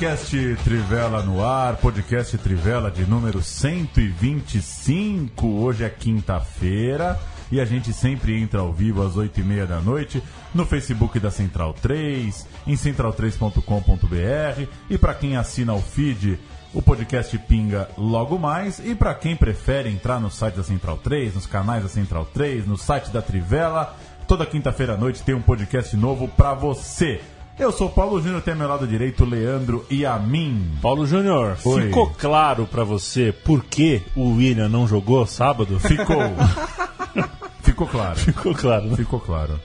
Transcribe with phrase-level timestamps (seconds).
[0.00, 5.46] Podcast Trivela no ar, podcast Trivela de número 125.
[5.46, 7.20] Hoje é quinta-feira
[7.52, 10.22] e a gente sempre entra ao vivo às 8h30 da noite
[10.54, 16.40] no Facebook da Central 3, em central3.com.br e para quem assina o feed,
[16.72, 18.78] o podcast pinga logo mais.
[18.78, 22.66] E para quem prefere entrar no site da Central 3, nos canais da Central 3,
[22.66, 23.94] no site da Trivela,
[24.26, 27.20] toda quinta-feira à noite tem um podcast novo para você.
[27.60, 30.66] Eu sou Paulo Júnior, tem ao meu lado direito Leandro e a mim.
[30.80, 31.82] Paulo Júnior, Oi.
[31.82, 35.78] ficou claro pra você por que o William não jogou sábado?
[35.78, 36.16] Ficou.
[37.62, 38.16] Ficou claro.
[38.18, 38.96] Ficou claro, né?
[38.96, 39.60] Ficou claro.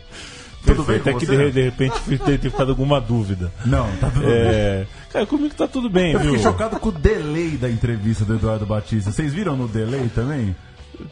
[0.66, 1.94] Tudo bem Até que de, de repente
[2.25, 3.52] ter ficado alguma dúvida.
[3.66, 4.31] Não, tá tudo bem.
[4.36, 6.30] É, cara, comigo tá tudo bem, Eu viu?
[6.31, 9.11] fiquei chocado com o delay da entrevista do Eduardo Batista.
[9.11, 10.55] Vocês viram no delay também?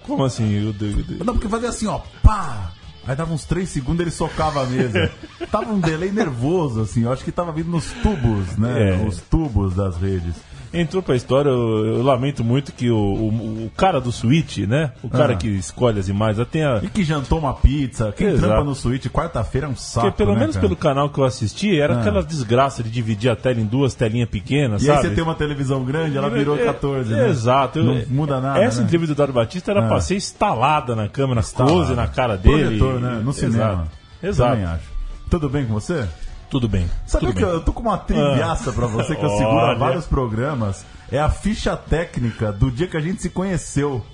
[0.03, 0.71] Como assim?
[0.73, 2.71] De- Não, porque fazia assim, ó, pá!
[3.05, 5.11] Aí dava uns 3 segundos ele socava a mesa.
[5.51, 7.03] tava um delay nervoso, assim.
[7.03, 9.01] Eu acho que tava vindo nos tubos, né?
[9.01, 9.07] É.
[9.07, 10.35] Os tubos das redes.
[10.73, 14.91] Entrou pra história, eu, eu lamento muito que o, o, o cara do Switch, né?
[15.03, 15.35] O cara Ah.
[15.35, 18.11] que escolhe as imagens, até a, E que jantou uma pizza.
[18.11, 18.47] Quem Exato.
[18.47, 20.67] trampa no suíte quarta-feira é um saco, Porque pelo né, menos cara?
[20.67, 21.99] pelo canal que eu assisti, era Ah.
[22.02, 24.97] aquela desgraça de dividir a tela em duas telinhas pequenas, E sabe?
[24.97, 27.30] aí você tem uma televisão grande, ela virou É, 14, né?
[27.30, 27.77] Exato.
[27.80, 28.85] Eu- Não muda nada, Essa né?
[28.85, 29.87] entrevista do Eduardo Batista era Ah.
[29.87, 31.75] pra ser instalada na câmera, Instalada.
[31.75, 32.77] close na cara dele.
[32.80, 33.21] Projetor, né?
[33.23, 33.87] No cinema.
[34.23, 34.58] Exato.
[34.59, 34.81] Exato.
[35.30, 36.05] Tudo bem com você?
[36.53, 36.87] Tudo bem.
[37.07, 37.51] Sabe Tudo que bem.
[37.51, 39.79] eu tô com uma triviaça pra você que eu seguro há Olha.
[39.79, 40.85] vários programas.
[41.11, 44.05] É a ficha técnica do dia que a gente se conheceu.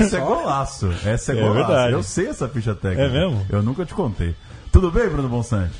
[0.00, 0.88] Essa é golaço.
[1.04, 1.54] Essa é, É golaço.
[1.66, 1.92] verdade.
[1.94, 3.02] Eu sei essa ficha técnica.
[3.02, 3.44] É mesmo?
[3.50, 4.36] Eu nunca te contei.
[4.70, 5.74] Tudo bem, Bruno Bonsante?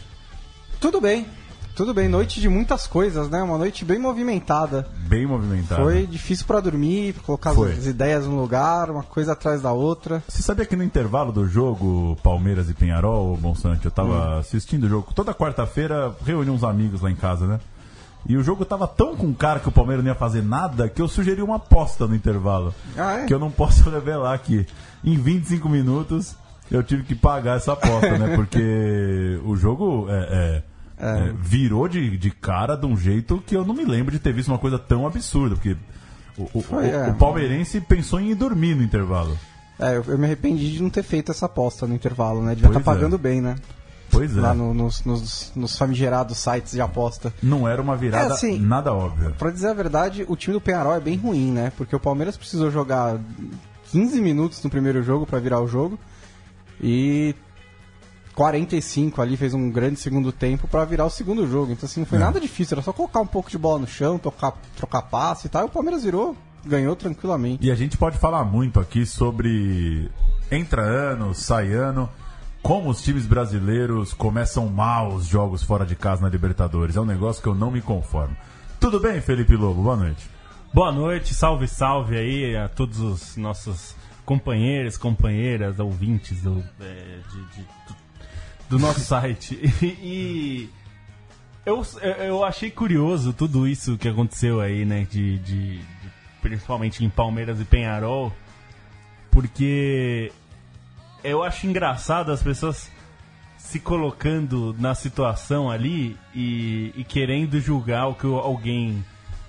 [0.80, 1.28] Tudo bem,
[1.76, 2.08] tudo bem.
[2.08, 3.42] Noite de muitas coisas, né?
[3.42, 4.88] Uma noite bem movimentada.
[5.06, 5.82] Bem movimentado.
[5.82, 7.72] Foi difícil pra dormir, colocar Foi.
[7.72, 10.22] as ideias no lugar, uma coisa atrás da outra.
[10.26, 14.38] Você sabia que no intervalo do jogo Palmeiras e Penharol, Bonsante, eu tava Hum.
[14.38, 15.12] assistindo o jogo.
[15.14, 17.60] Toda quarta-feira reuni uns amigos lá em casa, né?
[18.28, 21.00] E o jogo tava tão com cara que o Palmeiras não ia fazer nada que
[21.00, 22.74] eu sugeri uma aposta no intervalo.
[22.96, 23.26] Ah, é?
[23.26, 24.66] Que eu não posso revelar aqui.
[25.04, 26.34] Em 25 minutos
[26.70, 28.34] eu tive que pagar essa aposta, né?
[28.34, 30.62] Porque o jogo é, é,
[30.98, 34.32] é, virou de, de cara de um jeito que eu não me lembro de ter
[34.32, 35.54] visto uma coisa tão absurda.
[35.56, 35.76] Porque
[36.38, 37.08] o, o- Foi, o- é.
[37.10, 39.36] o palmeirense pensou em ir dormir no intervalo.
[39.78, 42.54] É, eu, eu me arrependi de não ter feito essa aposta no intervalo, né?
[42.54, 42.82] Devia estar é.
[42.82, 43.56] pagando bem, né?
[44.10, 44.40] Pois é.
[44.40, 47.34] Lá no- nos, nos, nos famigerados sites de aposta.
[47.42, 49.30] Não era uma virada É, assim, nada óbvia.
[49.30, 51.72] Pra dizer a verdade, o time do Penharol é bem ruim, né?
[51.76, 53.18] Porque o Palmeiras precisou jogar
[53.90, 55.98] 15 minutos no primeiro jogo pra virar o jogo
[56.80, 57.34] e
[58.36, 61.72] 45 ali fez um grande segundo tempo pra virar o segundo jogo.
[61.72, 62.20] Então assim, não foi É.
[62.20, 65.50] nada difícil, era só colocar um pouco de bola no chão, tocar, trocar passe e
[65.50, 67.66] tal, e o Palmeiras virou, ganhou tranquilamente.
[67.66, 70.10] E a gente pode falar muito aqui sobre
[70.52, 72.08] entra ano, sai ano,
[72.62, 76.94] como os times brasileiros começam mal os jogos fora de casa na Libertadores.
[76.96, 78.36] É um negócio que eu não me conformo.
[78.78, 79.82] Tudo bem, Felipe Lobo?
[79.82, 80.28] Boa noite.
[80.74, 87.62] Boa noite, salve, salve aí a todos os nossos companheiros, companheiras, ouvintes do, é, de-
[87.62, 87.95] de-
[88.68, 89.58] do, nosso site.
[89.82, 90.68] E,
[91.64, 91.84] eu,
[92.18, 95.06] eu achei curioso tudo isso que aconteceu aí, né?
[95.10, 95.80] De, de-
[96.40, 98.32] principalmente em Palmeiras e Penharol,
[99.30, 100.30] porque
[101.24, 102.90] eu acho engraçado as pessoas
[103.58, 109.04] se colocando na situação ali e, e querendo julgar o que alguém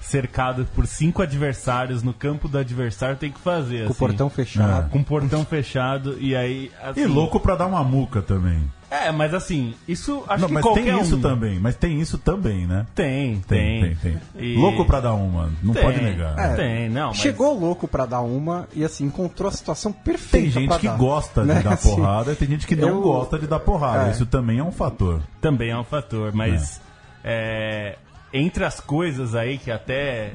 [0.07, 3.83] cercado por cinco adversários no campo do adversário tem que fazer.
[3.83, 3.99] Com o assim.
[3.99, 4.89] portão fechado.
[4.89, 6.71] Com o portão fechado e aí.
[6.81, 8.71] Assim, E louco pra dar uma muca também.
[8.89, 11.21] É, mas assim, isso acho não, que mas qualquer tem isso um...
[11.21, 11.59] também.
[11.59, 12.85] Mas tem isso também, né?
[12.95, 13.95] Tem, Tem, tem.
[13.97, 14.43] tem, tem.
[14.53, 16.39] E- Louco pra dar uma, não Tem, pode negar.
[16.39, 17.09] É, tem, não.
[17.09, 17.17] Mas...
[17.17, 20.37] Chegou louco pra dar uma e assim encontrou a situação perfeita.
[20.37, 21.61] Tem gente pra que dar, gosta de né?
[21.61, 24.07] dar Assim, porrada e tem gente que não eu- gosta de dar porrada.
[24.07, 24.11] É.
[24.11, 25.21] Isso também é um fator.
[25.41, 26.79] Também é um fator, mas
[27.25, 27.97] é,
[28.33, 30.33] entre as coisas aí que até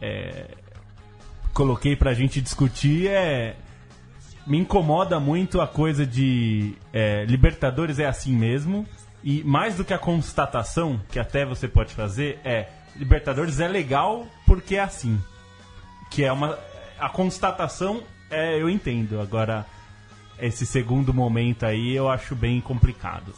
[0.00, 0.46] é,
[1.52, 3.56] coloquei pra gente discutir é
[4.46, 8.86] me incomoda muito a coisa de é, Libertadores é assim mesmo.
[9.24, 14.26] E mais do que a constatação que até você pode fazer é Libertadores é legal
[14.46, 15.20] porque é assim.
[16.10, 16.58] Que é uma
[16.98, 19.20] a constatação é eu entendo.
[19.20, 19.66] Agora
[20.38, 23.34] esse segundo momento aí eu acho bem complicado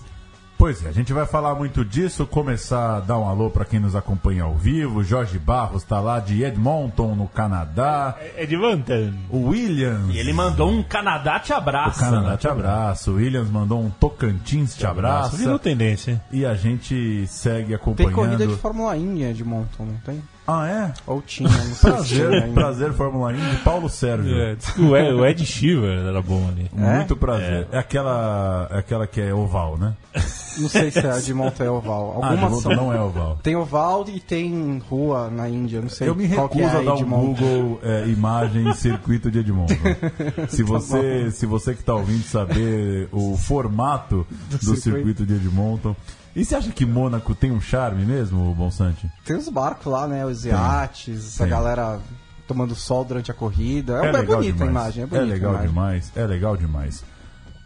[0.58, 3.78] Pois é, a gente vai falar muito disso, começar a dar um alô para quem
[3.78, 5.04] nos acompanha ao vivo.
[5.04, 8.16] Jorge Barros está lá de Edmonton, no Canadá.
[8.36, 9.14] É de Vantan.
[9.30, 10.12] O Williams.
[10.12, 12.00] E ele mandou um Canadá te O abraça.
[12.00, 12.36] Canadá né?
[12.36, 13.08] te abraça.
[13.08, 15.36] O Williams mandou um Tocantins te abraça.
[15.36, 16.20] Virou tendência.
[16.32, 18.14] E a gente segue Tem acompanhando.
[18.14, 20.20] corrida de Fórmula Indy de Monton, não tem?
[20.50, 20.94] Ah, é?
[21.06, 24.34] Ou tinha, não sei tinha Prazer, prazer Fórmula 1 de Paulo Sérgio.
[24.34, 26.70] É, o Ed, o Ed Shiver era bom ali.
[26.72, 27.66] Muito prazer.
[27.70, 27.78] É.
[27.78, 29.94] aquela, é aquela que é oval, né?
[30.58, 32.20] Não sei se é a de Monton é oval.
[32.22, 32.74] Ah, Algumas de são.
[32.74, 33.38] Não é oval.
[33.42, 36.80] Tem oval e tem rua na Índia, não sei Eu me qual que recuso é
[36.80, 37.04] a dar um.
[37.04, 39.74] Google é, imagem circuito de Edmonton.
[40.48, 44.80] Se você, se você que está ouvindo saber o formato do, circuito.
[44.80, 45.94] circuito de Edmonton.
[46.38, 49.10] E você acha que Mônaco tem um charme mesmo, Bonsante?
[49.24, 50.24] Tem os barcos lá, né?
[50.24, 51.50] Os iates, essa Tem.
[51.50, 51.98] galera
[52.46, 54.00] tomando sol durante a corrida.
[54.06, 55.68] É, é bonita a imagem, é bonita a legal imagem.
[55.68, 57.04] demais, é legal demais.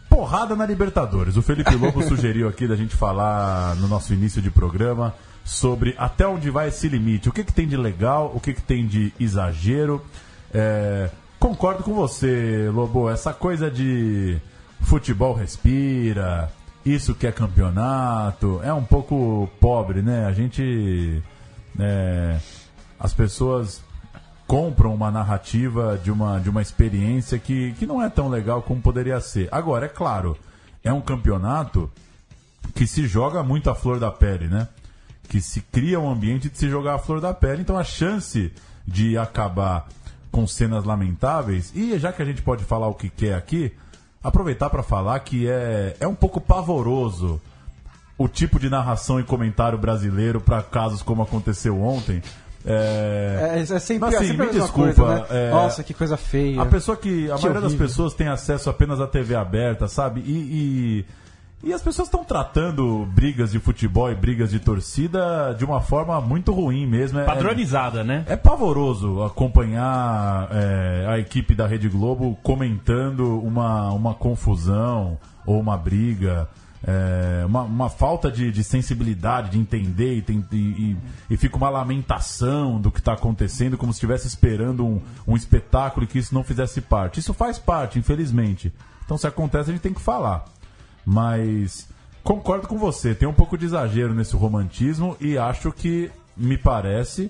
[0.09, 1.37] Porrada na Libertadores.
[1.37, 5.13] O Felipe Lobo sugeriu aqui da gente falar no nosso início de programa
[5.45, 7.29] sobre até onde vai esse limite.
[7.29, 10.03] O que, que tem de legal, o que, que tem de exagero.
[10.51, 13.07] É, concordo com você, Lobo.
[13.07, 14.41] Essa coisa de
[14.81, 16.51] futebol respira,
[16.85, 20.25] isso que é campeonato, é um pouco pobre, né?
[20.25, 21.21] A gente.
[21.79, 22.37] é,
[22.99, 23.81] as pessoas
[24.47, 28.81] compram uma narrativa de uma, de uma experiência que, que não é tão legal como
[28.81, 29.47] poderia ser.
[29.51, 30.37] Agora, é claro,
[30.83, 31.89] é um campeonato
[32.75, 34.67] que se joga muito a flor da pele, né?
[35.27, 38.51] Que se cria um ambiente de se jogar a flor da pele, então a chance
[38.85, 39.87] de acabar
[40.31, 43.71] com cenas lamentáveis, e já que a gente pode falar o que quer aqui,
[44.23, 47.41] aproveitar para falar que é, é um pouco pavoroso
[48.17, 52.21] o tipo de narração e comentário brasileiro para casos como aconteceu ontem.
[52.65, 55.25] É, É, é sempre, Mas, é assim, sempre a me desculpa, coisa, né?
[55.29, 56.61] é, Nossa, que coisa feia.
[56.61, 57.29] a pessoa que.
[57.29, 57.87] A Que maioria das horrível.
[57.87, 60.21] pessoas tem acesso apenas à TV aberta, sabe?
[60.21, 60.31] E.
[61.01, 61.05] e...
[61.63, 66.19] e as pessoas estão tratando brigas de futebol e brigas de torcida de uma forma
[66.19, 67.19] muito ruim mesmo.
[67.19, 68.25] É, Padronizada, né?
[68.27, 75.77] é pavoroso acompanhar é, a equipe da Rede Globo comentando uma, uma confusão ou uma
[75.77, 76.49] briga.
[76.85, 80.97] é, uma, uma falta de, de sensibilidade, de entender e, e- e-
[81.29, 86.03] e fica uma lamentação do que está acontecendo, como se estivesse esperando um, um espetáculo
[86.03, 87.21] e que isso não fizesse parte.
[87.21, 88.73] Isso faz parte, infelizmente.
[89.05, 90.43] Então, se acontece, a gente tem que falar.
[91.05, 91.87] Mas
[92.23, 97.29] concordo com você, tem um pouco de exagero nesse romantismo e acho que, me parece,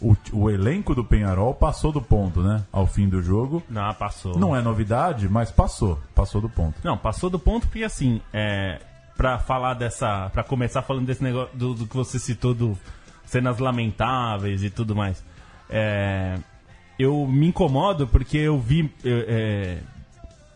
[0.00, 2.62] o, o elenco do Penharol passou do ponto, né?
[2.70, 3.62] Ao fim do jogo.
[3.70, 4.38] Não, passou.
[4.38, 5.98] Não é novidade, mas passou.
[6.14, 6.76] Passou do ponto.
[6.84, 8.80] Não, passou do ponto porque assim, é,
[9.16, 12.76] para falar dessa, Pra começar falando desse negócio do, do que você citou do
[13.24, 15.24] cenas lamentáveis e tudo mais.
[15.70, 16.36] É,
[16.98, 19.78] eu me incomodo porque eu vi é, é,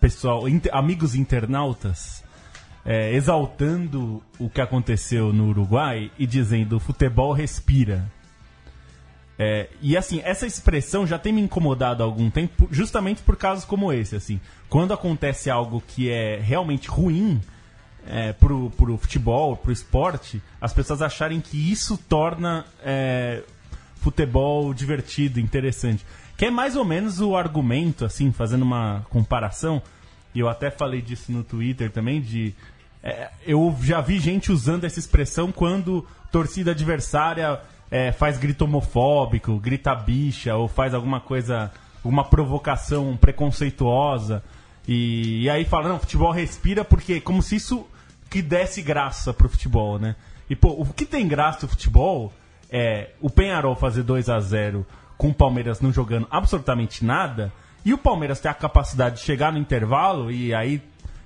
[0.00, 2.22] pessoal, inter- amigos internautas
[2.90, 8.10] é, exaltando o que aconteceu no Uruguai e dizendo futebol respira.
[9.38, 13.66] É, e assim, essa expressão já tem me incomodado há algum tempo, justamente por casos
[13.66, 14.40] como esse, assim.
[14.70, 17.42] Quando acontece algo que é realmente ruim
[18.06, 23.42] é, pro, pro futebol, pro esporte, as pessoas acharem que isso torna é,
[23.96, 26.06] futebol divertido, interessante.
[26.38, 29.82] Que é mais ou menos o argumento, assim, fazendo uma comparação,
[30.34, 32.54] e eu até falei disso no Twitter também, de...
[33.02, 37.60] é, eu já vi gente usando essa expressão quando torcida adversária
[37.90, 44.42] é, faz grito homofóbico, grita bicha, ou faz alguma coisa, alguma provocação preconceituosa.
[44.86, 47.86] E, e aí fala, não, futebol respira porque como se isso
[48.28, 50.16] que desse graça pro futebol, né?
[50.50, 52.32] E pô, o que tem graça do futebol
[52.70, 54.86] é o Penharol fazer 2 a 0
[55.16, 57.52] com o Palmeiras não jogando absolutamente nada,
[57.84, 60.82] e o Palmeiras ter a capacidade de chegar no intervalo e aí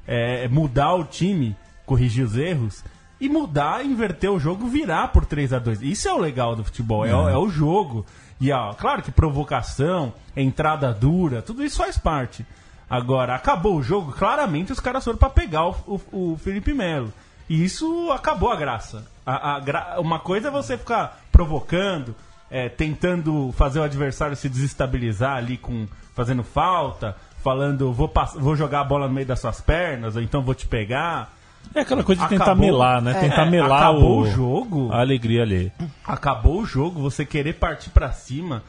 [0.06, 1.56] é, mudar o time,
[1.92, 2.82] corrigir os erros,
[3.20, 6.64] e mudar, inverter o jogo, virar por 3 a 2 Isso é o legal do
[6.64, 8.04] futebol, é, o- é o jogo.
[8.40, 12.44] E ó, claro que provocação, entrada dura, tudo isso faz parte.
[12.90, 15.76] Agora, acabou o jogo, claramente os caras foram pra pegar o,
[16.12, 17.12] o- o Felipe Melo.
[17.48, 19.04] E isso acabou a graça.
[19.24, 22.14] A- a gra- Uma coisa é você ficar provocando,
[22.50, 28.54] é, tentando fazer o adversário se desestabilizar ali com fazendo falta, falando vou, pass- vou
[28.56, 31.32] jogar a bola no meio das suas pernas, ou então vou te pegar.
[31.74, 32.66] É aquela coisa de tentar Acabou.
[32.66, 33.12] melar, né?
[33.12, 34.92] É, tentar melar acabou o, o jogo.
[34.92, 35.72] a alegria ali.
[36.04, 38.62] acabou o jogo, você querer partir pra cima,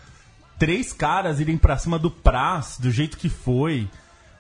[0.58, 3.90] três caras irem pra cima do Praz, do jeito que foi.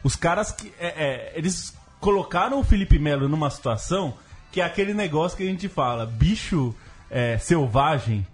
[0.03, 0.71] Os caras que.
[0.79, 4.13] é, é, eles colocaram o Felipe Melo numa situação
[4.51, 6.75] que é aquele negócio que a gente fala, bicho
[7.09, 8.25] é, selvagem,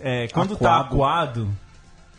[0.00, 0.86] é, quando tá Acuado.
[1.42, 1.48] acuado,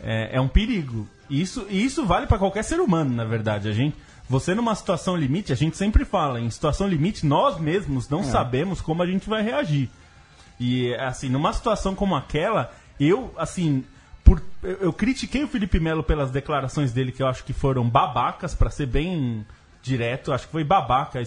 [0.02, 1.06] é, é um perigo.
[1.30, 3.68] Isso, e isso vale pra qualquer ser humano, na verdade.
[3.68, 3.96] A gente,
[4.32, 8.80] Você numa situação limite, a gente sempre fala, em situação limite, nós mesmos não sabemos
[8.80, 9.90] como a gente vai reagir.
[10.58, 13.84] E assim, numa situação como aquela, eu, assim,
[14.24, 18.54] por, eu, critiquei o Felipe Melo pelas declarações dele que eu acho que foram babacas,
[18.54, 19.44] pra ser bem
[19.82, 21.22] direto, acho que foi babaca.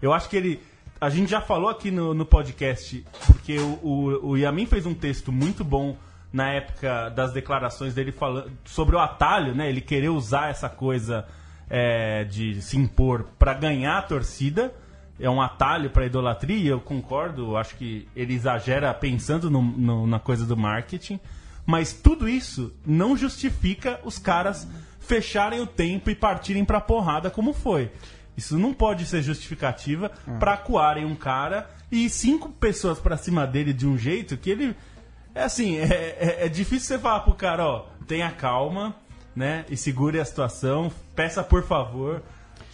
[0.00, 0.62] Eu acho que ele.
[1.00, 4.94] A gente já falou aqui no, no podcast, porque o, o, o Yamin fez um
[4.94, 5.96] texto muito bom
[6.32, 9.68] na época das declarações dele falando sobre o atalho, né?
[9.68, 11.26] Ele querer usar essa coisa
[11.68, 14.72] é, de se impor para ganhar a torcida.
[15.18, 17.56] É um atalho para idolatria, e eu concordo.
[17.56, 21.20] Acho que ele exagera pensando no- no- na coisa do marketing.
[21.64, 24.66] Mas tudo isso não justifica os caras
[25.00, 27.90] fecharem o tempo e partirem pra porrada como foi.
[28.36, 33.72] Isso não pode ser justificativa pra acuarem um cara e cinco pessoas pra cima dele
[33.72, 34.74] de um jeito que ele.
[35.34, 35.84] É assim, é,
[36.18, 38.94] é- é difícil você falar pro cara, ó, tenha calma,
[39.34, 39.64] né?
[39.68, 42.22] E segure a situação, peça por favor.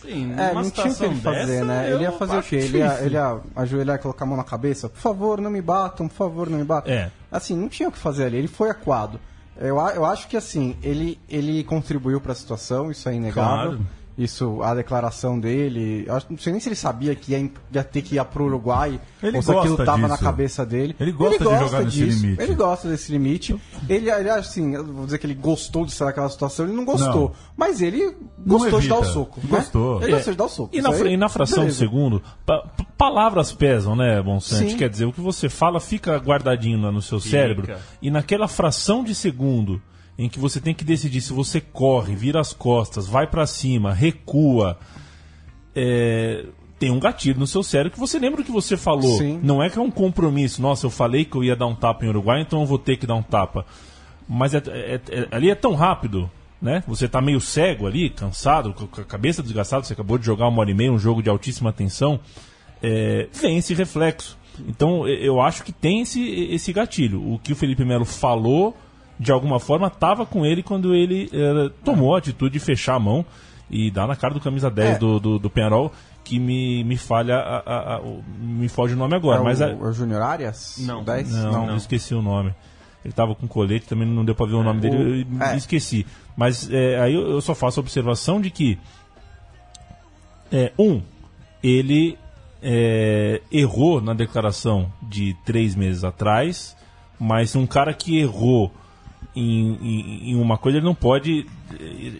[0.03, 1.93] Sim, É, não tinha o que ele fazer, dessa, né?
[1.93, 2.57] Ele ia fazer o quê?
[2.57, 4.89] Ele ia, ele ia ajoelhar e colocar a mão na cabeça?
[4.89, 6.93] Por favor, não me batam, por favor, não me batam.
[6.93, 7.11] É.
[7.31, 8.39] Assim, não tinha o que fazer ali.
[8.39, 9.21] Ele foi acuado.
[9.59, 13.77] Eu, eu acho que, assim, ele, ele contribuiu para a situação, isso é inegável.
[13.77, 13.87] Claro.
[14.23, 16.05] Isso, a declaração dele.
[16.07, 18.45] eu acho- não sei nem se ele sabia que ia, ia ter que ir pro
[18.45, 20.23] Uruguai Ele ou se aquilo gosta tava na disso.
[20.25, 20.95] cabeça dele.
[21.01, 22.43] Ele gosta de jogar nesse limite.
[22.43, 23.61] Ele gosta desse limite.
[23.89, 26.85] Ele, ele, assim, eu vou dizer que ele gostou de estar naquela situação, ele não
[26.85, 27.29] gostou.
[27.31, 27.33] Não.
[27.57, 28.15] Mas ele
[28.47, 29.41] gostou de dar o soco.
[29.43, 29.47] né?
[29.49, 30.03] Gostou.
[30.03, 30.15] Ele É.
[30.17, 30.77] gostou de dar o soco.
[30.77, 31.79] E na, aí, e na fração de beleza.
[31.79, 34.73] segundo, pa- palavras pesam, né, Bonsante?
[34.73, 34.77] Sim.
[34.77, 37.75] Quer dizer, o que você fala fica guardadinho lá no seu cérebro.
[38.03, 39.81] E naquela fração de segundo
[40.21, 43.91] em que você tem que decidir se você corre, vira as costas, vai pra cima,
[43.95, 44.79] recua,
[45.75, 46.45] é,
[46.79, 49.17] tem um gatilho no seu cérebro que você lembra o que você falou.
[49.17, 49.41] Sim.
[49.43, 50.61] Não é que é um compromisso.
[50.61, 52.99] Nossa, eu falei que eu ia dar um tapa em Uruguai, então eu vou ter
[52.99, 53.65] que dar um tapa.
[54.29, 56.85] Mas é- é- é- ali é tão rápido, né?
[56.87, 60.61] Você tá meio cego ali, cansado, com a cabeça desgastada, você acabou de jogar uma
[60.61, 62.21] hora e meia, um jogo de altíssima tensão,
[62.83, 64.37] é, vem esse reflexo.
[64.69, 66.23] Então eu acho que tem esse,
[66.53, 67.33] esse gatilho.
[67.33, 68.77] O que o Felipe Melo falou,
[69.21, 72.99] de alguma forma, estava com ele quando ele eh, tomou a atitude de fechar a
[72.99, 73.25] mão
[73.69, 74.99] e dar na cara do camisa 10 É.
[74.99, 75.93] do, do, do Penarol,
[76.25, 79.41] que me, me falha, a- a- a- o- me foge o nome agora.
[79.43, 80.77] É mas o, a- é o Júnior Arias?
[80.81, 81.03] Não.
[81.03, 81.31] O 10?
[81.33, 82.55] não, eu esqueci o nome.
[83.05, 85.55] Ele tava com colete, também não deu pra ver o nome dele, eu me é.
[85.57, 86.07] esqueci.
[86.37, 88.79] Mas é, aí eu, eu só faço a observação de que,
[90.53, 91.01] é, um,
[91.63, 92.19] ele
[92.63, 96.77] é, errou na declaração de três meses atrás,
[97.19, 98.73] mas um cara que errou
[99.35, 101.47] em, em- em uma coisa, ele não pode.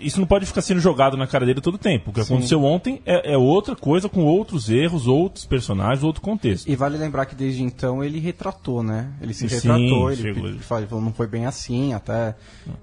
[0.01, 2.11] Isso não pode ficar sendo jogado na cara dele todo o tempo.
[2.11, 6.69] O que aconteceu ontem é, é outra coisa, com outros erros, outros personagens, outro contexto.
[6.69, 9.11] E vale lembrar que desde então ele retratou, né?
[9.21, 12.37] Ele se Sim, retratou, ele chegou- falou, não foi bem assim, até.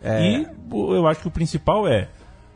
[0.03, 2.10] é, E eu acho que o principal é,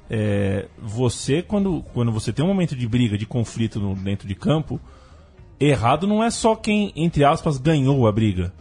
[0.09, 4.35] é, você, quando, quando você tem um momento de briga, de conflito no- dentro de
[4.35, 4.77] campo,
[5.57, 8.51] errado não é só quem, entre aspas, ganhou a briga.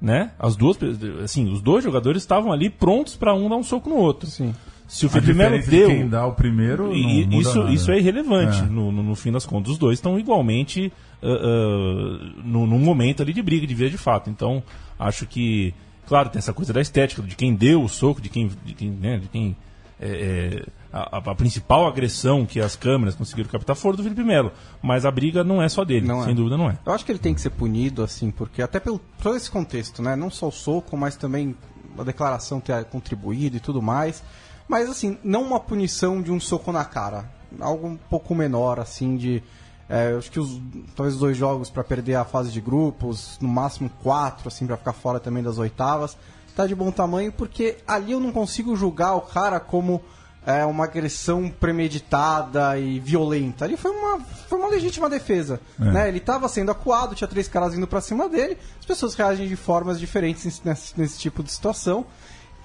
[0.00, 0.30] Né?
[0.38, 0.78] As duas,
[1.24, 4.28] assim, os dois jogadores estavam ali prontos para um dar um soco no outro.
[4.28, 4.54] Sim.
[4.86, 7.72] Se o Felipe Melo de deu, quem dá o primeiro não muda isso, nada.
[7.72, 8.62] isso é irrelevante É.
[8.62, 9.72] No, no, no fim das contas.
[9.72, 10.90] Os dois estão igualmente
[11.22, 14.30] ah, ah, no, num momento ali de briga, de vida de fato.
[14.30, 14.62] Então,
[14.98, 15.74] acho que,
[16.06, 18.50] claro, tem essa coisa da estética, de quem deu o soco, de quem.
[18.64, 19.54] De quem, né, de quem
[20.00, 24.52] é, é, a, a principal agressão que as câmeras conseguiram captar foi do Felipe Melo.
[24.82, 26.24] Mas a briga não é só dele, Não é.
[26.24, 26.78] sem dúvida não é.
[26.84, 30.02] Eu acho que ele tem que ser punido, assim, porque até pelo todo esse contexto,
[30.02, 30.16] né?
[30.16, 31.54] Não só o soco, mas também
[31.98, 34.22] a declaração ter contribuído e tudo mais.
[34.66, 37.30] Mas, assim, não uma punição de um soco na cara.
[37.60, 39.42] Algo um pouco menor, assim, de.
[39.88, 40.60] é, eu acho que os,
[40.94, 44.76] talvez os dois jogos para perder a fase de grupos, no máximo quatro, assim, para
[44.76, 46.16] ficar fora também das oitavas,
[46.54, 50.02] tá de bom tamanho, porque ali eu não consigo julgar o cara como
[50.48, 53.66] é, uma agressão premeditada e violenta.
[53.66, 55.60] Ali foi uma, foi uma legítima defesa.
[55.78, 55.84] É.
[55.84, 56.08] Né?
[56.08, 59.56] Ele estava sendo acuado, tinha três caras vindo para cima dele, as pessoas reagem de
[59.56, 62.06] formas diferentes nesse, nesse tipo de situação.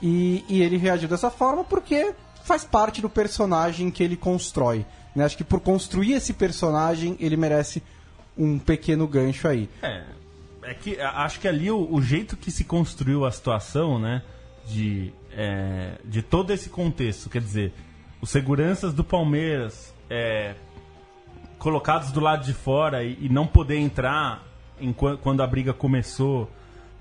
[0.02, 2.14] E, e ele reagiu dessa forma porque
[2.46, 4.86] faz parte do personagem que ele constrói.
[5.14, 5.26] Né?
[5.26, 7.84] Acho que por construir esse personagem, ele merece
[8.38, 9.70] um pequeno gancho aí.
[9.82, 10.04] É,
[10.64, 14.22] é que acho que ali o, o jeito que se construiu a situação, né,
[14.68, 17.74] de, é, de todo esse contexto, quer dizer,
[18.22, 20.56] os seguranças do Palmeiras é,
[21.58, 24.44] colocados do lado de fora e, e não poder entrar
[25.22, 26.50] quando a briga começou.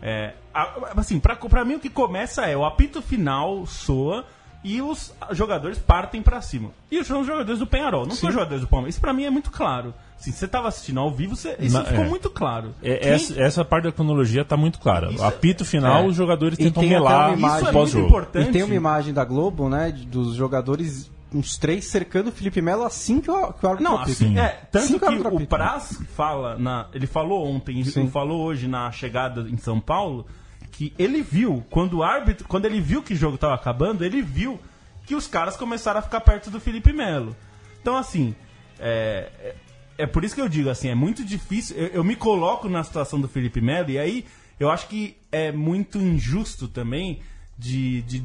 [0.00, 4.24] É, a- assim, pra, pra mim o que começa é o apito final soa
[4.64, 6.70] e os jogadores partem pra cima.
[6.90, 8.94] E são os jogadores do Penharol, não são os jogadores do Palmeiras.
[8.94, 9.92] Isso pra mim é muito claro.
[10.18, 12.08] Assim, você tava assistindo ao vivo, você- isso Na- ficou é.
[12.08, 12.72] muito claro.
[12.80, 15.10] É, Quem- essa, essa parte da cronologia está muito clara.
[15.10, 16.06] Isso- Apito final, é.
[16.06, 17.98] os jogadores E tentam melar uma imagem- Isso é pós-jogo.
[18.02, 18.48] muito importante.
[18.48, 22.84] E tem uma imagem da Globo, né, dos jogadores uns três cercando o Felipe Melo
[22.84, 25.46] assim que o, que o Não, assim, é, tanto Sim, que o.
[25.46, 28.06] Praz fala, na, ele falou ontem, ele Sim.
[28.10, 30.26] falou hoje na chegada em São Paulo,
[30.72, 34.22] que ele viu, quando o árbitro, quando ele viu que o jogo estava acabando, ele
[34.22, 34.58] viu
[35.06, 37.36] que os caras começaram a ficar perto do Felipe Melo.
[37.80, 38.34] Então, assim,
[38.80, 39.54] é, é,
[39.98, 42.82] é por isso que eu digo, assim, é muito difícil, eu, eu me coloco na
[42.82, 44.24] situação do Felipe Melo, e aí
[44.58, 47.20] eu acho que é muito injusto também
[47.58, 48.02] de...
[48.02, 48.24] de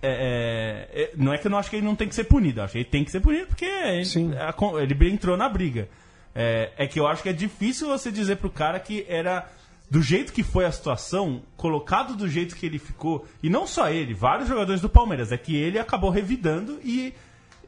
[0.00, 2.24] é, é, é, não é que eu não acho que ele não tem que ser
[2.24, 5.48] punido, eu acho que ele tem que ser punido porque ele, a ele entrou na
[5.48, 5.88] briga.
[6.34, 9.50] É, é que eu acho que é difícil você dizer pro cara que era
[9.90, 13.88] do jeito que foi a situação, colocado do jeito que ele ficou, e não só
[13.90, 17.14] ele, vários jogadores do Palmeiras, é que ele acabou revidando e,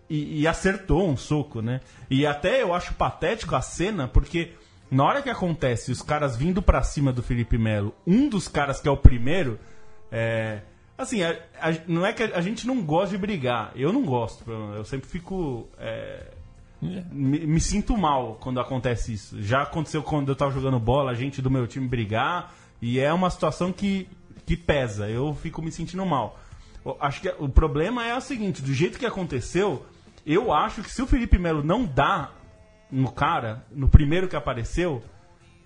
[0.08, 1.80] e, e acertou um soco, né?
[2.10, 4.52] E até eu acho patético a cena, porque
[4.90, 8.80] na hora que acontece os caras vindo pra cima do Felipe Melo, um dos caras
[8.80, 9.58] que é o primeiro,
[10.12, 10.60] é,
[10.98, 14.02] assim, a- a- não é que a, a gente não gosta de brigar, eu não
[14.04, 14.44] gosto,
[14.76, 15.68] eu sempre fico.
[15.78, 16.32] é,
[16.80, 19.42] me, me sinto mal quando acontece isso.
[19.42, 23.12] Já aconteceu quando eu tava jogando bola, a gente do meu time brigar, e é
[23.12, 24.08] uma situação que,
[24.46, 25.08] que pesa.
[25.08, 26.38] Eu fico me sentindo mal.
[26.84, 29.84] Eu Acho que o problema é o seguinte: do jeito que aconteceu,
[30.24, 32.30] eu acho que se o Felipe Melo não dá
[32.90, 35.02] no cara, no primeiro que apareceu,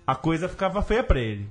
[0.05, 1.49] a coisa ficava feia pra ele.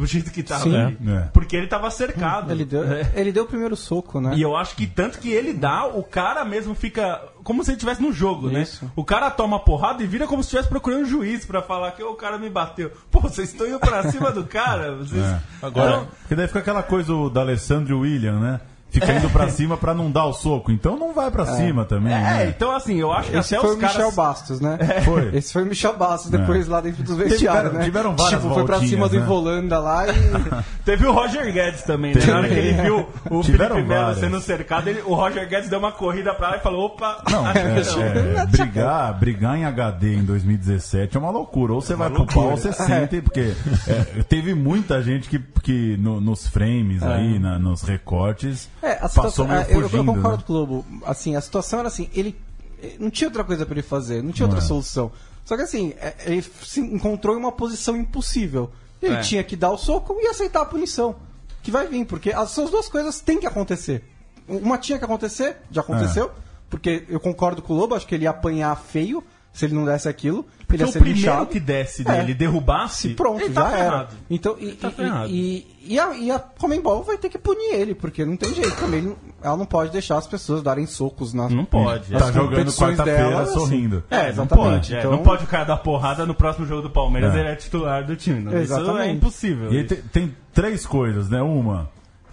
[0.00, 0.74] Do jeito que tava Sim.
[0.76, 0.98] ali.
[1.08, 1.20] É.
[1.32, 2.50] Porque ele tava cercado.
[2.50, 3.12] Ele deu, É.
[3.14, 4.34] ele deu o primeiro soco, né?
[4.34, 7.76] E eu acho que tanto que ele dá, o cara mesmo fica como se ele
[7.76, 8.84] estivesse no jogo, Isso.
[8.84, 8.90] né?
[8.96, 12.02] O cara toma porrada e vira como se estivesse procurando um juiz pra falar que
[12.02, 12.90] "Ô, o cara me bateu.
[13.10, 14.94] Pô, vocês estão indo pra cima do cara?
[14.96, 15.22] Vocês...
[15.22, 15.40] É.
[15.62, 18.60] Agora- Então, Porque daí fica aquela coisa o da Alessandro e o William, né?
[18.90, 20.70] Fica indo pra cima pra não dar o soco.
[20.72, 22.54] Então não vai pra cima também, é, né?
[22.54, 23.96] então assim, eu acho que Esse até foi os o caras...
[23.96, 24.78] Michel Bastos, né?
[25.04, 25.30] Foi.
[25.36, 27.84] Esse foi o Michel Bastos depois lá dentro dos vestiários, Tiveram- né?
[27.84, 29.24] tiveram várias Tipo, foi pra cima voltinhas, do né?
[29.24, 30.10] Ivolanda lá e...
[30.84, 32.24] Teve o Roger Guedes também, né?
[32.26, 35.68] Na hora que ele viu o Tiveram Felipe Melo sendo cercado, ele- o Roger Guedes
[35.68, 38.40] deu uma corrida pra lá e falou, opa, Não, acho que é, não.
[38.42, 41.72] é, brigar, brigar em HD em 2017 é uma loucura.
[41.74, 43.54] Ou você vai pro pau ou você sente, porque
[43.86, 49.00] é, teve muita gente que, que no- nos frames aí, na- nos recortes, É, a
[49.00, 50.14] passou situação, meio é, eu, eu fugindo.
[50.14, 50.44] concordo né?
[50.46, 50.86] com o Lobo.
[51.04, 52.36] Assim, a situação era assim, ele
[52.82, 54.66] eh, não tinha outra coisa pra ele fazer, não tinha outra é.
[54.66, 55.12] solução.
[55.44, 58.70] Só que assim, é, ele se encontrou em uma posição impossível.
[59.02, 59.20] Ele É.
[59.20, 61.16] tinha que dar o soco e aceitar a punição.
[61.62, 64.04] Que vai vir, porque as suas duas coisas têm que acontecer.
[64.48, 66.30] Uma tinha que acontecer, já aconteceu, É.
[66.68, 69.84] porque eu concordo com o Lobo, acho que ele ia apanhar feio se ele não
[69.84, 70.44] desse aquilo.
[70.66, 71.46] Porque ele ia o ser primeiro linchado.
[71.46, 72.12] que desce É.
[72.12, 73.90] dele derrubasse, Pronto, ele já tá era.
[73.90, 74.14] ferrado.
[74.30, 75.28] Então, e, Tá e- ferrado.
[75.28, 78.76] e, e a, e a Comembol vai ter que punir ele, porque não tem jeito
[78.76, 79.00] também.
[79.00, 81.50] ele- Ela não pode deixar as pessoas darem socos nas.
[81.50, 82.10] Não pode.
[82.12, 82.32] Tá é.
[82.32, 83.54] jogando competições quarta-feira dela, assim.
[83.54, 84.04] sorrindo.
[84.10, 84.56] É, É, não exatamente.
[84.70, 84.94] pode.
[84.94, 87.40] é, Então- não pode o cara dar porrada no próximo jogo do Palmeiras, É.
[87.40, 88.40] ele é titular do time.
[88.40, 88.52] Não.
[88.52, 89.16] Isso é Exatamente.
[89.16, 89.72] impossível.
[89.72, 91.40] E tem, tem três coisas, né?
[91.42, 91.88] Uma,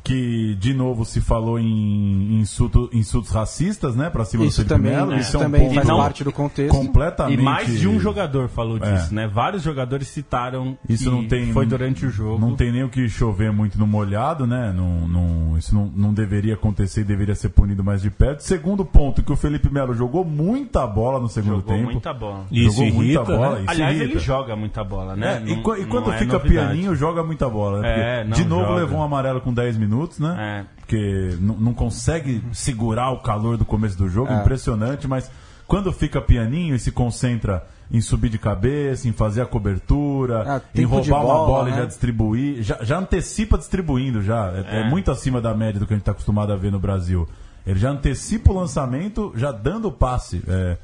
[0.07, 4.09] que de novo se falou em insulto, insultos racistas, né?
[4.09, 5.19] Pra cima Isso do Felipe também, Melo.
[5.19, 6.75] isso é um também ponto faz Não, parte do contexto.
[6.77, 7.39] completamente...
[7.39, 8.93] E mais de um jogador falou É.
[8.93, 9.27] disso, né?
[9.27, 11.51] Vários jogadores citaram Isso que não tem.
[11.51, 12.39] foi durante o jogo.
[12.39, 14.73] Não tem nem o que chover muito no molhado, né?
[14.75, 18.41] Não, não- isso não, não deveria acontecer e deveria ser punido mais de perto.
[18.43, 21.91] Segundo ponto, que o Felipe Melo jogou muita bola no segundo Jogou tempo.
[21.91, 22.45] muita bola.
[22.51, 23.55] Isso jogou irrita, muita bola.
[23.55, 23.61] né?
[23.61, 24.11] isso Aliás, irrita.
[24.13, 25.27] ele joga muita bola, né?
[25.45, 26.47] É, e, Não- e quando é fica novidade.
[26.69, 27.81] pianinho, joga muita bola.
[27.81, 28.21] Né?
[28.21, 28.75] É, de novo joga.
[28.79, 30.35] levou um amarelo com 10 minutos, né?
[30.39, 30.65] É.
[30.81, 34.39] Porque não, consegue segurar o calor do começo do jogo, É.
[34.41, 35.29] impressionante, mas
[35.67, 40.61] quando fica pianinho e se concentra em subir de cabeça, em fazer a cobertura, Ah,
[40.75, 41.77] em roubar uma bola, bola e né?
[41.79, 44.51] já distribuir, já, já antecipa distribuindo já.
[44.51, 44.89] É, é É.
[44.89, 47.27] muito acima da média do que a gente está acostumado a ver no Brasil.
[47.65, 50.41] Ele já antecipa o lançamento, já dando o passe.
[50.47, 50.77] É,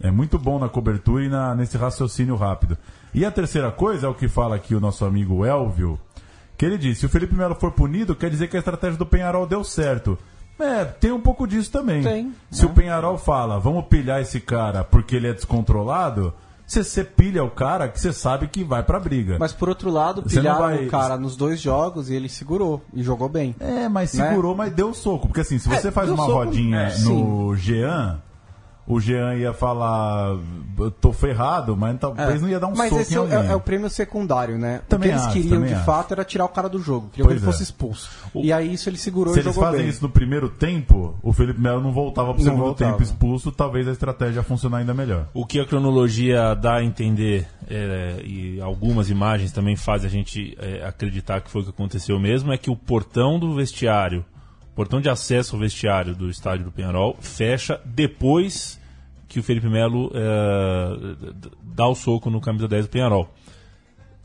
[0.00, 2.76] é muito bom na cobertura e na, nesse raciocínio rápido.
[3.14, 5.98] E a terceira coisa é o que fala aqui o nosso amigo Elvio,
[6.56, 9.06] que ele disse: se o Felipe Melo for punido, quer dizer que a estratégia do
[9.06, 10.18] Penharol deu certo.
[10.58, 12.00] É, tem um pouco disso também.
[12.02, 16.32] Tem, Se o Penharol fala, vamos pilhar esse cara porque ele é descontrolado,
[16.64, 19.36] você, você pilha o cara que você sabe que vai pra briga.
[19.40, 23.02] Mas por outro lado, pilharam vai- o cara nos dois jogos e ele segurou e
[23.02, 23.54] jogou bem.
[23.58, 24.28] É, mas Né?
[24.28, 25.26] segurou, mas deu soco.
[25.26, 28.22] Porque assim, se você É, faz uma soco, rodinha é, no Jean,
[28.86, 30.36] o Jean ia falar,
[30.78, 33.50] "Eu tô ferrado, mas talvez não ia dar um Mas soco esse em é, alguém.
[33.50, 34.82] é o prêmio secundário, né?
[34.88, 35.84] Também o que eles acho, queriam de acho.
[35.84, 37.08] fato era tirar o cara do jogo.
[37.10, 37.52] Queriam que Pois ele é.
[37.52, 38.10] fosse expulso.
[38.34, 39.88] E aí isso ele segurou Se e eles fazem bem.
[39.88, 42.90] isso no primeiro tempo, o Felipe Melo não voltava pro Não segundo voltava.
[42.92, 45.28] tempo expulso, talvez a estratégia funcionar ainda melhor.
[45.32, 50.56] O que a cronologia dá a entender, é, e algumas imagens também fazem a gente
[50.60, 54.33] é, acreditar que foi o que aconteceu mesmo, é que o portão do vestiário, o
[54.74, 58.80] portão de acesso ao vestiário do estádio do Penharol, fecha depois
[59.28, 61.16] que o Felipe Melo é,
[61.62, 63.28] dá o soco no camisa 10 do Penharol.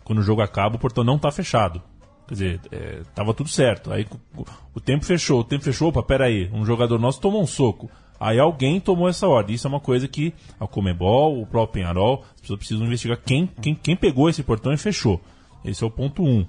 [0.03, 1.81] Quando o jogo acaba, o portão não está fechado.
[2.27, 2.61] Quer dizer,
[3.01, 3.91] estava tudo certo.
[3.91, 4.05] Aí
[4.37, 7.89] o- o tempo fechou, o tempo fechou, opa, peraí, um jogador nosso tomou um soco.
[8.19, 9.55] Aí alguém tomou essa ordem.
[9.55, 13.47] Isso é uma coisa que a Comebol, o próprio Penharol, as pessoas precisam investigar quem,
[13.61, 15.21] quem, quem pegou esse portão e fechou.
[15.63, 16.27] Esse é o ponto 1.
[16.27, 16.47] Um.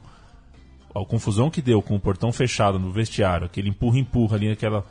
[0.95, 4.85] A confusão que deu com o portão fechado no vestiário, aquele empurra-empurra ali naquela.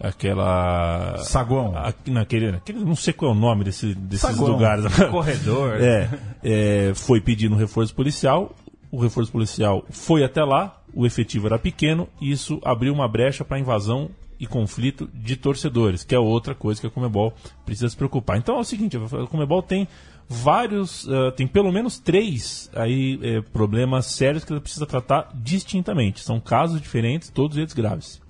[0.00, 1.16] Aquela.
[1.18, 1.72] Saguão.
[1.76, 2.84] a- naquele, naquele.
[2.84, 4.52] Não sei qual é o nome desse, desses Saguão.
[4.52, 4.84] lugares.
[5.10, 5.76] Corredor.
[5.80, 6.10] É,
[6.42, 8.52] é, foi pedindo reforço policial,
[8.90, 13.44] o reforço policial foi até lá, o efetivo era pequeno, e isso abriu uma brecha
[13.44, 17.32] para invasão e conflito de torcedores, que é outra coisa que a Comebol
[17.64, 18.36] precisa se preocupar.
[18.38, 19.86] Então é o seguinte, a Comebol tem
[20.28, 26.20] vários, eh, tem pelo menos três aí eh, problemas sérios que ela precisa tratar distintamente.
[26.22, 28.20] São casos diferentes, todos eles graves.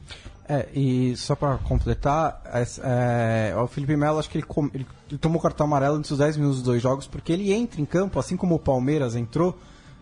[0.47, 4.87] É, e só pra completar, es- é, o Felipe Melo, acho que ele, com- ele-
[5.09, 8.19] ele tomou cartão amarelo nos 10 minutos dos dois jogos, porque ele entra em campo,
[8.19, 9.59] assim como o Palmeiras entrou,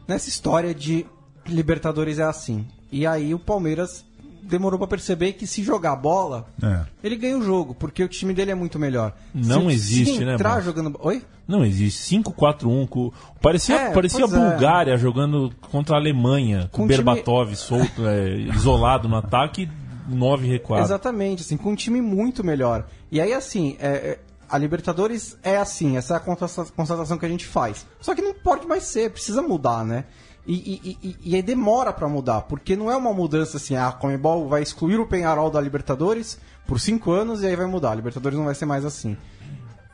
[0.08, 1.06] nessa história de
[1.46, 2.66] Libertadores é assim.
[2.90, 4.04] E aí o Palmeiras
[4.42, 6.80] demorou pra perceber que se jogar bola, É.
[7.02, 9.14] ele ganha o jogo, porque o time dele é muito melhor.
[9.34, 10.64] Não se, existe, se né, entrar Márcio?
[10.66, 10.98] jogando...
[11.02, 11.22] Oi?
[11.46, 12.02] Não existe.
[12.16, 12.86] 5-4-1.
[12.88, 14.30] com- Parecia, É, parecia a é.
[14.30, 19.68] Bulgária jogando contra a Alemanha, com Com o time- Berbatov solto, é, isolado no ataque,
[20.08, 20.86] 9 recuados.
[20.88, 22.86] Exatamente, assim, com um time muito melhor.
[23.10, 27.26] E aí, assim, é, é, a Libertadores é assim, essa é a constata- constatação que
[27.26, 27.86] a gente faz.
[28.00, 30.04] Só que não pode mais ser, precisa mudar, né?
[30.44, 33.88] E, e, e, e aí demora pra mudar, porque não é uma mudança assim, ah,
[33.88, 37.92] a Comebol vai excluir o Penharol da Libertadores por cinco anos e aí vai mudar.
[37.92, 39.16] A Libertadores não vai ser mais assim.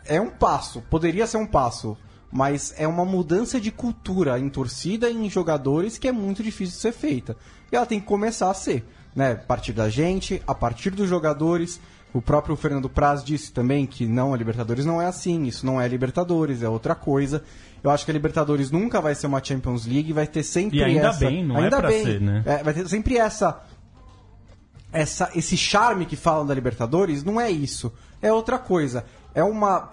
[0.06, 1.98] É um passo, poderia ser um passo,
[2.32, 6.76] mas é uma mudança de cultura em torcida e em jogadores que é muito difícil
[6.76, 7.36] de ser feita.
[7.70, 9.32] E ela tem que começar a ser, né?
[9.32, 11.78] A partir da gente, a partir dos jogadores.
[12.12, 15.80] O próprio Fernando Praz disse também que não, a Libertadores não é assim, isso não
[15.80, 17.42] é Libertadores, é outra coisa.
[17.82, 20.84] Eu acho que a Libertadores nunca vai ser uma Champions League, vai ter sempre E
[20.84, 21.26] ainda essa...
[21.26, 22.42] bem, não é ainda pra bem, ser, né?
[22.46, 23.62] é, vai ter sempre essa
[24.92, 27.92] essa, esse charme que falam da Libertadores não é isso.
[28.20, 29.04] É outra coisa.
[29.34, 29.90] É uma.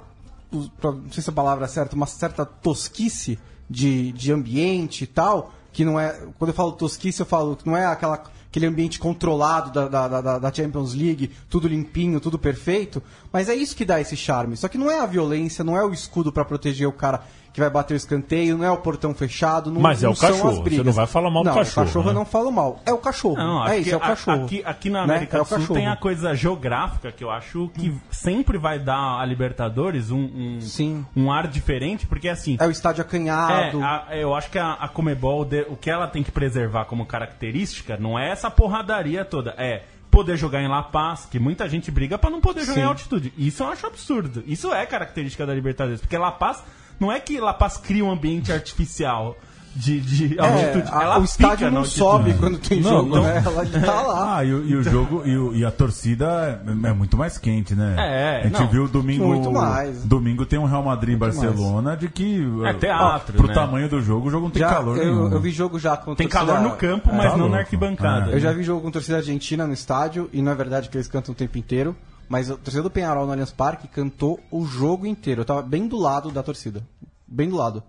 [0.52, 3.38] Não sei se a palavra é certa, uma certa tosquice
[3.70, 5.54] de, de ambiente e tal.
[5.72, 6.18] Que não é.
[6.40, 8.24] Quando eu falo tosquice, eu falo que não é aquela,
[8.56, 13.04] aquele ambiente controlado da, da, da, da Champions League, tudo limpinho, tudo perfeito.
[13.36, 14.56] Mas é isso que dá esse charme.
[14.56, 17.20] Só que não é a violência, não é o escudo pra proteger o cara
[17.52, 20.16] que vai bater o escanteio, não é o portão fechado, não, Mas é não o
[20.16, 20.86] são cachorro, você brigas.
[20.86, 22.12] não vai falar mal do não, cachorro, O cachorro né?
[22.12, 22.82] eu não falo mal.
[22.86, 23.38] É o cachorro.
[23.38, 24.44] Não, é aqui, isso, é o cachorro.
[24.46, 25.14] Aqui, aqui na Né?
[25.16, 25.80] América É o do Sul cachorro.
[25.80, 30.62] tem a coisa geográfica que eu acho que sempre vai dar a Libertadores um, um,
[30.62, 31.06] Sim.
[31.16, 32.58] um ar diferente, porque assim.
[32.60, 33.82] É o estádio acanhado.
[33.82, 37.06] É, a- eu acho que a, a Comebol, o que ela tem que preservar como
[37.06, 39.84] característica não é essa porradaria toda, é
[40.16, 42.80] poder jogar em La Paz, que muita gente briga pra não poder jogar Sim.
[42.80, 43.34] em altitude.
[43.38, 44.42] Isso eu acho absurdo.
[44.48, 46.64] Isso é característica da Libertadores, porque La Paz
[46.98, 49.38] não é que La Paz cria um ambiente artificial
[49.76, 50.90] de, de É, altitude.
[50.92, 53.24] a- ela o estádio na não sobe quando tem Não, jogo, não.
[53.24, 53.44] né?
[53.46, 54.16] Ela tá lá.
[54.38, 57.38] Ah, e, o- e o jogo e, o- e a torcida é, é muito mais
[57.38, 57.96] quente, né?
[57.98, 59.26] É, a gente não, viu domingo.
[59.28, 60.04] muito mais.
[60.06, 62.42] Domingo tem um Real Madrid e Barcelona de que.
[62.66, 63.54] É teatro, ó, Pro né?
[63.54, 65.32] tamanho do jogo, o jogo não tem Já, calor eu, nenhum.
[65.32, 67.52] eu vi jogo já com Tem torcida- calor no campo, mas Tá não louco.
[67.54, 68.32] na arquibancada.
[68.32, 68.36] É.
[68.36, 71.08] Eu já vi jogo com torcida argentina no estádio, e não é verdade que eles
[71.08, 71.96] cantam o tempo inteiro,
[72.30, 75.42] mas a torcida do Penharol no Allianz Parque cantou o jogo inteiro.
[75.42, 76.82] Eu tava bem do lado da torcida.
[77.28, 77.84] Bem do lado.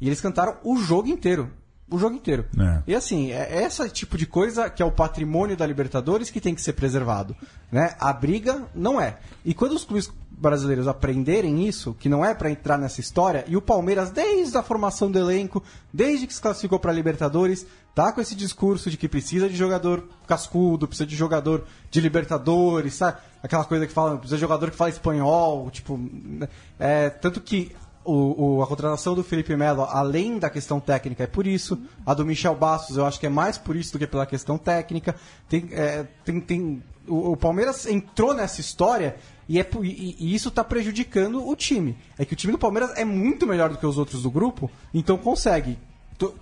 [0.00, 1.50] E eles cantaram o jogo inteiro.
[1.90, 2.44] O jogo inteiro.
[2.58, 2.82] É.
[2.86, 6.54] E assim, é esse tipo de coisa que é o patrimônio da Libertadores que tem
[6.54, 7.34] que ser preservado.
[7.72, 7.94] Né?
[7.98, 9.18] A briga não é.
[9.44, 13.56] E quando os clubes brasileiros aprenderem isso, que não é pra entrar nessa história, e
[13.56, 18.20] o Palmeiras, desde a formação do elenco, desde que se classificou pra Libertadores, tá com
[18.20, 23.18] esse discurso de que precisa de jogador cascudo, precisa de jogador de Libertadores, sabe?
[23.42, 25.98] Aquela coisa que fala, precisa de jogador que fala espanhol, tipo.
[25.98, 26.48] né?
[26.78, 27.74] É, tanto que
[28.10, 31.78] o, o- a contratação do Felipe Melo, além da questão técnica, é por isso.
[32.06, 34.56] A do Michel Bastos, eu acho que é mais por isso do que pela questão
[34.56, 35.14] técnica.
[35.48, 39.16] Tem, é, tem, tem- o, o Palmeiras entrou nessa história
[39.48, 41.96] e, é, e- e isso está prejudicando o time.
[42.18, 44.70] É que o time do Palmeiras é muito melhor do que os outros do grupo,
[44.94, 45.78] então consegue,
[46.16, 46.34] to-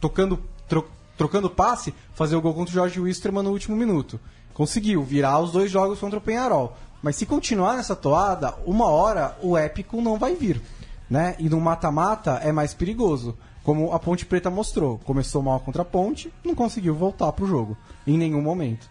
[0.00, 4.18] tocando, tro- trocando passe, fazer o gol contra o Jorge Wisterman no último minuto.
[4.54, 6.76] Conseguiu virar os dois jogos contra o Penharol.
[7.02, 10.60] Mas se continuar nessa toada, uma hora o épico não vai vir
[11.12, 11.36] né?
[11.38, 13.36] E no mata-mata é mais perigoso.
[13.62, 14.98] Como a Ponte Preta mostrou.
[15.00, 17.76] Começou mal contra a Ponte, não conseguiu voltar pro jogo.
[18.06, 18.88] Em nenhum momento.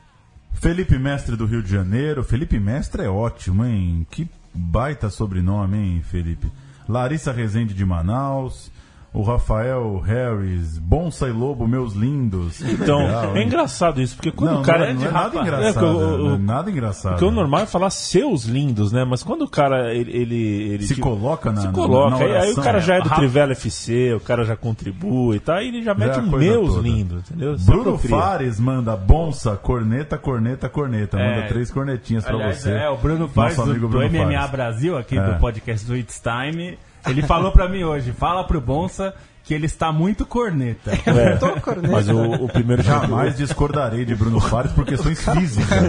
[0.53, 2.23] Felipe Mestre do Rio de Janeiro.
[2.23, 4.05] Felipe Mestre é ótimo, hein?
[4.11, 6.51] Que baita sobrenome, hein, Felipe?
[6.87, 8.71] Larissa Rezende de Manaus.
[9.13, 12.61] O Rafael Harris, Bonsa e Lobo, meus lindos.
[12.61, 14.85] Então, Legal, é engraçado isso, porque quando Não, o cara.
[14.85, 15.63] não é, não é nada engraçado.
[15.65, 17.11] É, porque o- o- é nada engraçado.
[17.11, 19.03] Porque o normal é falar seus lindos, né?
[19.03, 20.35] Mas quando o cara ele, ele,
[20.75, 22.95] ele, Se tipo, coloca na- se na- coloca, na aí, aí o oração, cara já
[22.95, 25.55] é do Trivela FC, o cara já contribui, tá?
[25.55, 26.81] Aí ele já mete Já é meus toda.
[26.87, 27.57] lindos, entendeu?
[27.57, 28.09] Se Bruno apropria.
[28.17, 31.17] Fares manda Bonsa, corneta, corneta, corneta.
[31.17, 31.47] Manda É.
[31.47, 32.71] três cornetinhas pra Aliás, você.
[32.71, 34.51] é, o Bruno Fares Nosso do, do MMA Fares.
[34.51, 35.21] Brasil, aqui É.
[35.33, 39.65] do podcast do It's Time, ele falou pra mim hoje, fala pro Bonsa que ele
[39.65, 40.91] está muito corneta.
[41.03, 41.87] É, Tô corneta.
[41.91, 45.81] mas o, o primeiro tempo, Jamais discordarei de Bruno Fares por questões físicas.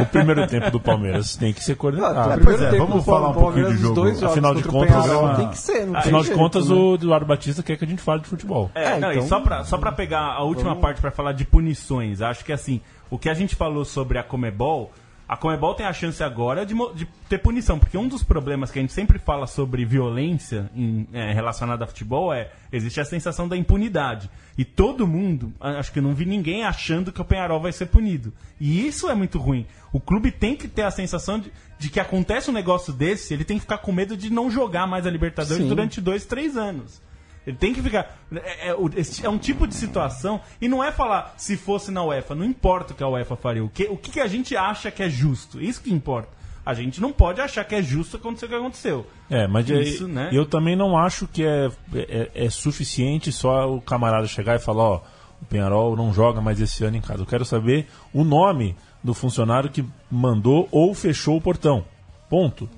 [0.00, 2.40] o primeiro tempo do Palmeiras tem que ser Ah, coordenado.
[2.40, 3.94] o pois é, tempo vamos falar um pouquinho de jogo.
[3.94, 6.74] dois Afinal de contas, é- tem que ser, não Afinal de jeito, contas, né?
[6.74, 8.70] o Eduardo Batista quer que a gente fale de futebol.
[8.74, 11.32] É, É, não, então- e só pra, só pra pegar a última parte pra falar
[11.32, 14.92] de punições, acho que assim, o que a gente falou sobre a Comebol,
[15.32, 18.78] a Comebol tem a chance agora de, de ter punição, porque um dos problemas que
[18.78, 23.48] a gente sempre fala sobre violência em- é, relacionada a futebol é existe a sensação
[23.48, 24.28] da impunidade.
[24.58, 27.86] E todo mundo, acho que eu não vi ninguém achando que o Penharol vai ser
[27.86, 28.32] punido.
[28.60, 29.66] E isso é muito ruim.
[29.92, 33.44] O clube tem que ter a sensação de, de que acontece um negócio desse, ele
[33.44, 35.68] tem que ficar com medo de não jogar mais a Libertadores Sim.
[35.68, 37.00] durante dois, três anos.
[37.46, 38.18] Ele tem que ficar.
[38.32, 38.76] É, é,
[39.22, 40.40] é um tipo de situação.
[40.60, 42.34] E não é falar se fosse na UEFA.
[42.34, 43.64] Não importa o que a UEFA faria.
[43.64, 45.60] O que, o que a gente acha que é justo?
[45.60, 46.28] Isso que importa.
[46.64, 49.06] A gente não pode achar que é justo acontecer o que aconteceu.
[49.28, 50.30] É, mas Isso, né?
[50.32, 54.84] eu também não acho que é, é, é suficiente só o camarada chegar e falar,
[54.84, 55.02] ó,
[55.40, 57.22] o Penharol não joga mais esse ano em casa.
[57.22, 61.84] Eu quero saber o nome do funcionário que mandou ou fechou o portão.
[62.30, 62.68] Ponto.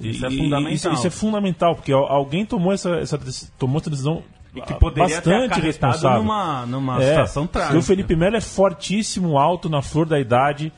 [0.00, 0.72] Isso E- é e- fundamental.
[0.72, 3.18] Isso, isso é fundamental, porque al- alguém tomou essa, essa,
[3.58, 4.22] tomou essa decisão
[4.66, 6.18] Que poderia ter bastante acarretado responsável.
[6.22, 7.74] numa, numa É, situação trágica.
[7.74, 10.72] e o Felipe Melo é fortíssimo, alto, na flor da idade.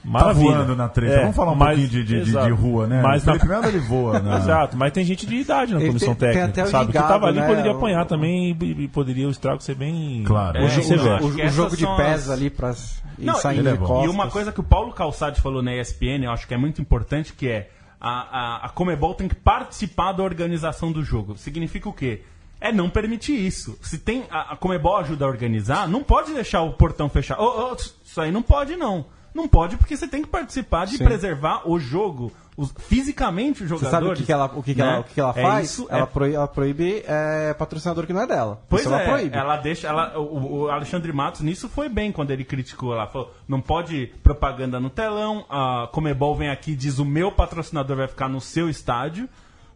[0.00, 0.52] Tá Maravilha.
[0.56, 1.14] voando na treta.
[1.16, 3.02] É, Vamos falar um mas- pouquinho de, de, de- rua, né?
[3.02, 4.36] Mas o na- Felipe Melo ele voa, né?
[4.38, 6.86] Exato, mas tem gente de idade na comissão tem- tem técnica, o sabe?
[6.86, 7.46] ligado, que tava ali né?
[7.48, 10.56] poderia O- apanhar também e, e poderia o estrago ser bem Claro.
[10.58, 11.14] É, severo.
[11.16, 12.70] Acho O, o jogo de pés as- ali pra
[13.18, 14.04] ir Não, saindo é de costas.
[14.04, 16.80] E uma coisa que o Paulo Calçade falou na ESPN, eu acho que é muito
[16.80, 17.68] importante, que é
[18.00, 21.36] a, a, a Comebol tem que participar da organização do jogo.
[21.36, 22.22] Significa o quê?
[22.60, 23.78] É não permitir isso.
[23.82, 27.40] Se tem a, a Comebol ajuda a organizar, não pode deixar o portão fechado.
[27.40, 29.06] Ô, ô, isso aí não pode, não.
[29.34, 31.04] Não pode porque você tem que participar de Sim.
[31.04, 33.90] preservar o jogo, os- fisicamente os Você jogadores.
[33.90, 34.88] sabe o que, que ela, o que, que né?
[34.88, 35.70] ela, o que, que ela É faz?
[35.70, 38.60] isso, ela, é proí- ela proíbe é, patrocinador que não é dela.
[38.68, 39.36] Pois Isso ela é, proíbe.
[39.36, 39.86] ela deixa.
[39.88, 42.92] Ela, o, o Alexandre Matos nisso foi bem quando ele criticou.
[42.94, 47.30] Ela falou: não pode propaganda no telão, a Comebol vem aqui e diz o meu
[47.30, 49.28] patrocinador vai ficar no seu estádio.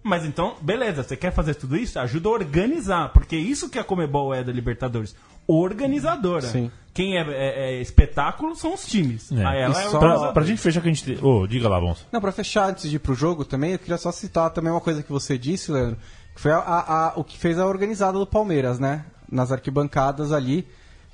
[0.05, 1.97] Mas então, beleza, você quer fazer tudo isso?
[2.01, 5.15] Ajuda a organizar, porque isso que a Comebol é da Libertadores.
[5.55, 6.43] Organizadora.
[6.47, 6.71] Sim.
[6.95, 9.33] Quem é, é- é espetáculo são os times.
[9.33, 9.45] É.
[9.45, 11.19] Aí ela E é só- Pra, pra gente fechar que a gente.
[11.25, 12.07] Ô, diga lá, Bons.
[12.12, 14.81] Não, pra fechar, antes de ir pro jogo também, eu queria só citar também uma
[14.81, 15.97] coisa que você disse, Leandro,
[16.35, 19.07] que foi a- a- a- o que fez a organizada do Palmeiras, né?
[19.31, 20.69] Nas arquibancadas ali,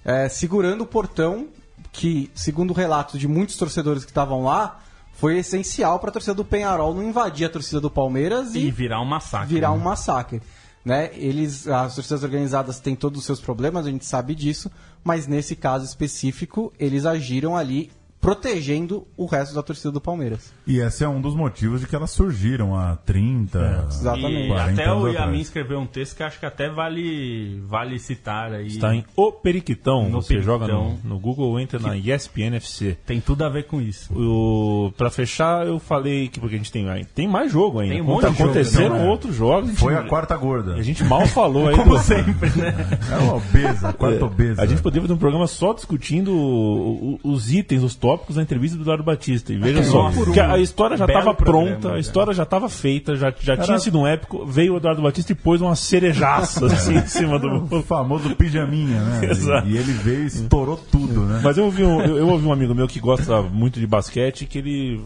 [0.05, 1.47] é, segurando o portão,
[1.93, 4.81] que, segundo relatos de muitos torcedores que estavam lá,
[5.13, 9.01] foi essencial pra torcida do Penharol não invadir a torcida do Palmeiras E e, virar
[9.01, 9.49] um massacre.
[9.55, 9.75] virar né?
[9.77, 10.43] um massacre.
[10.89, 11.11] Né?
[11.13, 14.71] Eles, as torcidas organizadas têm todos os seus problemas, a gente sabe disso,
[15.05, 20.53] mas nesse caso específico, eles agiram ali protegendo o resto da torcida do Palmeiras.
[20.67, 24.45] E esse é um dos motivos de que elas surgiram há 30, exatamente.
[24.45, 28.53] E 40 até o Yamin escreveu um texto que acho que até vale, vale citar
[28.53, 28.67] aí.
[28.67, 30.09] Está em O Periquitão.
[30.09, 30.59] No Você Periquitão.
[30.59, 32.97] joga no, no Google ou entra na ESPN FC.
[33.07, 34.13] Tem tudo a ver com isso.
[34.15, 37.95] O, pra fechar, eu falei que porque a gente tem, tem mais jogo ainda.
[37.95, 39.09] Tem um monte de jogo, Aconteceram não, é.
[39.09, 39.65] outros jogos.
[39.69, 40.75] a gente- Foi a quarta gorda.
[40.75, 41.77] A gente mal falou aí.
[41.77, 42.75] Como do- sempre, né?
[43.11, 44.61] É uma obesa, a quarta obesa.
[44.63, 48.83] A gente poderia fazer um programa só discutindo os itens, os tópicos da entrevista do
[48.83, 49.53] Eduardo Batista.
[49.53, 52.01] E veja só, Nossa, que a história já estava pronta, a cara.
[52.01, 54.47] história já estava feita, já, já tinha sido um épico.
[54.47, 57.77] Veio o Eduardo Batista e pôs uma cerejaça assim, em cima do.
[57.77, 59.31] O famoso pijaminha, né?
[59.31, 59.69] Exato.
[59.69, 61.41] E ele veio e estourou tudo, né?
[61.43, 64.47] Mas eu ouvi, um, eu, eu ouvi um amigo meu que gosta muito de basquete
[64.47, 65.01] que ele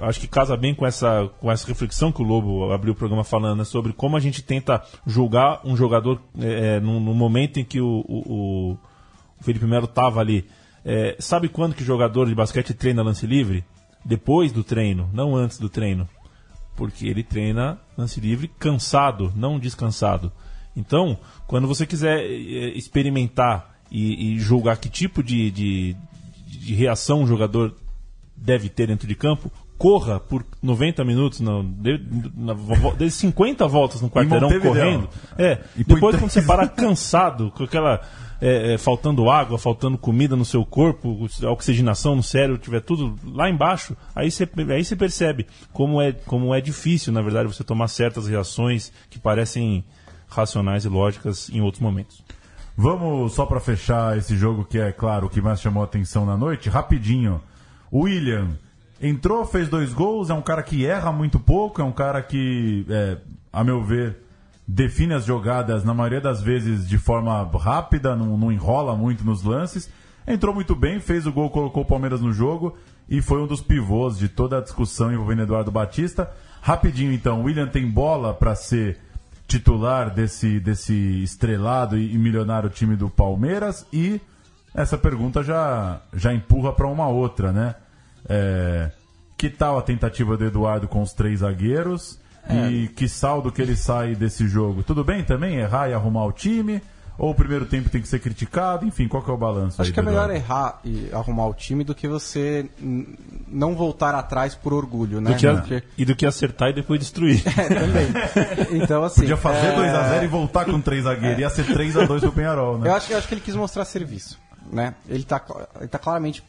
[0.00, 3.24] acho que casa bem com essa, com essa reflexão que o Lobo abriu o programa
[3.24, 7.64] falando né, sobre como a gente tenta julgar um jogador é, no, no momento em
[7.64, 8.78] que o, o, o
[9.44, 10.46] Felipe Melo estava ali.
[10.84, 13.64] É, sabe quando que o jogador de basquete treina lance livre?
[14.04, 16.08] Depois do treino, não antes do treino.
[16.76, 20.30] Porque ele treina lance livre cansado, não descansado.
[20.76, 25.96] Então, quando você quiser eh, experimentar e, e julgar que tipo de, de,
[26.46, 27.74] de reação um jogador
[28.36, 32.00] deve ter dentro de campo, corra por 90 minutos, não, de,
[32.36, 32.54] na,
[32.96, 35.08] de 50 voltas no quarteirão correndo.
[35.38, 38.00] É, E depois quando você parar cansado, com aquela.
[38.44, 43.48] É, é, faltando água, faltando comida no seu corpo, oxigenação no cérebro, tiver tudo lá
[43.48, 48.28] embaixo, aí você, aí percebe como é, como é difícil, na verdade, você tomar certas
[48.28, 49.82] reações que parecem
[50.28, 52.22] racionais e lógicas em outros momentos.
[52.76, 56.26] Vamos só para fechar esse jogo que é, claro, o que mais chamou a atenção
[56.26, 57.40] na noite, rapidinho.
[57.90, 58.58] William
[59.00, 62.84] entrou, fez dois gols, é um cara que erra muito pouco, é um cara que,
[62.90, 63.16] é,
[63.50, 64.18] a meu ver,
[64.66, 69.42] define as jogadas na maioria das vezes de forma rápida, não, não enrola muito nos
[69.42, 69.90] lances.
[70.26, 72.76] Entrou muito bem, fez o gol, colocou o Palmeiras no jogo
[73.08, 76.30] e foi um dos pivôs de toda a discussão envolvendo Eduardo Batista.
[76.62, 78.98] Rapidinho então, William tem bola para ser
[79.46, 84.20] titular desse, desse estrelado e, e milionário time do Palmeiras e
[84.74, 87.74] essa pergunta já, já empurra para uma outra, né?
[88.26, 88.90] É,
[89.36, 92.18] que tal a tentativa do Eduardo com os três zagueiros?
[92.50, 94.82] E que saldo que ele sai desse jogo?
[94.82, 96.82] Tudo bem também errar e arrumar o time?
[97.16, 98.84] Ou o primeiro tempo tem que ser criticado?
[98.84, 101.54] Enfim, qual que é o balanço Acho aí que é melhor errar e arrumar o
[101.54, 102.68] time do que você
[103.48, 105.30] não voltar atrás por orgulho, né?
[105.30, 107.40] Do que a- Porque- e do que acertar e depois destruir.
[107.56, 108.82] É, também.
[108.82, 109.20] Então, assim.
[109.20, 111.38] Podia fazer é, 2x0 e voltar com 3 zagueiros.
[111.38, 112.88] Ia ser 3x2 pro Penharol, né?
[112.90, 114.38] Eu acho, eu acho que ele quis mostrar serviço,
[114.72, 114.94] né?
[115.08, 116.42] Ele tá, cla- ele tá claramente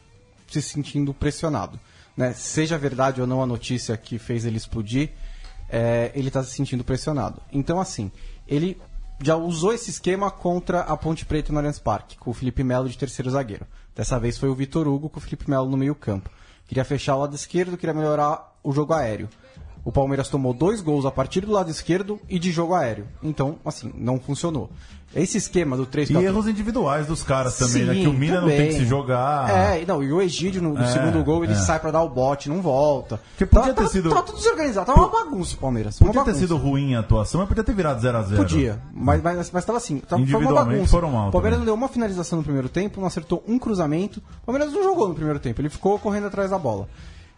[0.48, 1.78] se sentindo pressionado,
[2.16, 2.32] né?
[2.32, 5.10] Seja verdade ou não a notícia que fez ele explodir,
[5.68, 7.40] é, ele tá se sentindo pressionado.
[7.52, 8.10] Então, assim,
[8.46, 8.80] ele
[9.22, 12.88] já usou esse esquema contra a Ponte Preta no Allianz Parque, com o Felipe Melo
[12.88, 13.66] de terceiro zagueiro.
[13.94, 16.30] Dessa vez foi o Vitor Hugo com o Felipe Melo no meio campo.
[16.66, 19.28] Queria fechar o lado esquerdo, queria melhorar o jogo aéreo.
[19.86, 23.06] O Palmeiras tomou dois gols a partir do lado esquerdo e de jogo aéreo.
[23.22, 24.68] Então, assim, não funcionou.
[25.14, 27.94] Esse esquema do 3 E erros individuais dos caras também, né?
[27.94, 28.72] Sim, Que o Mina não tem também.
[28.72, 29.48] que se jogar.
[29.48, 31.56] É, e não, e o Egídio no, no É, segundo gol ele é.
[31.56, 33.20] sai pra dar o bote, não volta.
[33.30, 35.98] Porque podia Tava- ter sido- Tava tudo desorganizado, tava uma bagunça o Palmeiras.
[36.00, 38.36] Podia ter sido ruim a atuação, mas podia ter virado 0x0.
[38.36, 40.88] Podia, mas, mas, mas tava assim, tava, foi uma bagunça.
[40.90, 41.58] foram mal o Palmeiras também.
[41.60, 44.20] não deu uma finalização no primeiro tempo, não acertou um cruzamento.
[44.42, 46.88] O Palmeiras não jogou no primeiro tempo, ele ficou correndo atrás da bola.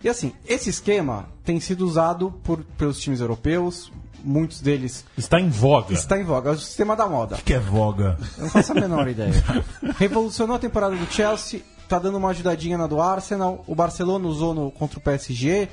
[0.03, 3.91] E assim, esse esquema tem sido usado por, pelos times europeus,
[4.23, 5.93] muitos deles Está em voga.
[5.95, 7.37] está em voga, é o sistema da moda.
[7.45, 8.17] Que é voga.
[8.37, 9.33] Eu não faço a menor ideia.
[9.99, 14.55] Revolucionou a temporada do Chelsea, tá dando uma ajudadinha na do Arsenal, o Barcelona usou
[14.55, 15.69] no, contra o PSG,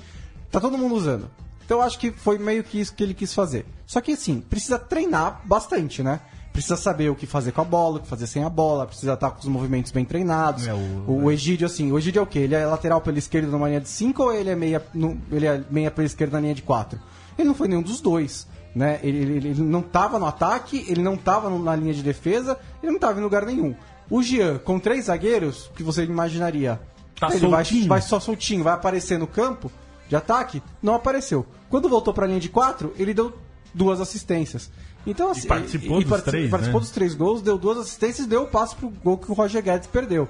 [0.51, 1.29] tá todo mundo usando.
[1.65, 3.65] Então eu acho que foi meio que isso que ele quis fazer.
[3.85, 6.19] Só que assim, precisa treinar bastante, né?
[6.55, 9.13] Precisa saber o que fazer com a bola, o que fazer sem a bola, precisa
[9.13, 10.65] estar com os movimentos bem treinados.
[10.65, 12.39] É, o- o, o Egídio, assim, o Egídio é o quê?
[12.39, 15.45] Ele é lateral pela esquerda numa linha de 5 ou ele é meia, no- ele
[15.45, 16.99] é meia pela esquerda na linha de 4?
[17.37, 18.47] Ele não foi nenhum dos dois.
[18.73, 18.99] Né?
[19.03, 22.91] Ele, ele- ele não estava no ataque, ele não estava na linha de defesa, ele
[22.91, 23.73] não estava em lugar nenhum.
[24.09, 26.79] O Jean, com três zagueiros, que você imaginaria,
[27.19, 29.71] Tá ele vai, vai só soltinho, vai aparecer no campo
[30.09, 31.45] de ataque, não apareceu.
[31.69, 33.33] Quando voltou para a linha de quatro, ele deu
[33.73, 34.69] duas assistências.
[35.05, 36.83] Então, assim, participou dos partici- três, participou né?
[36.85, 39.61] dos três gols, deu duas assistências e deu o passe pro gol que o Roger
[39.63, 40.27] Guedes perdeu.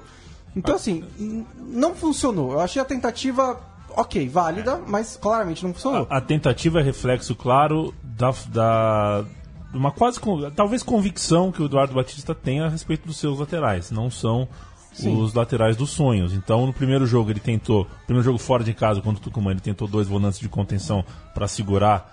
[0.54, 2.52] Então, assim, n- não funcionou.
[2.52, 3.58] Eu achei a tentativa
[3.96, 6.06] ok, válida, mas claramente não funcionou.
[6.10, 9.24] A, a tentativa é reflexo claro da, da
[9.72, 10.18] uma quase
[10.54, 13.90] talvez convicção que o Eduardo Batista tem a respeito dos seus laterais.
[13.90, 14.46] Não são
[14.98, 16.32] os laterais dos sonhos.
[16.32, 19.60] Então, no primeiro jogo ele tentou, primeiro jogo fora de casa contra o Tucumã, ele
[19.60, 22.10] tentou dois volantes de contenção para segurar,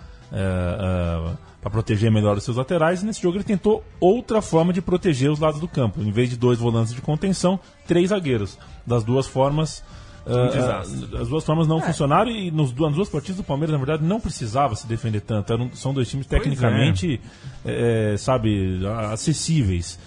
[1.64, 3.02] para proteger melhor os seus laterais.
[3.02, 6.02] E nesse jogo ele tentou outra forma de proteger os lados do campo.
[6.02, 8.58] Em vez de dois volantes de contenção, três zagueiros.
[8.86, 9.82] Das duas formas
[10.26, 11.08] ah, desastre.
[11.16, 14.04] ah, as duas formas não funcionaram e nos, nas duas partidas do Palmeiras, na verdade,
[14.04, 15.54] não precisava se defender tanto.
[15.54, 17.18] Eram- são dois times tecnicamente,
[17.64, 19.98] eh, sabe, a- acessíveis.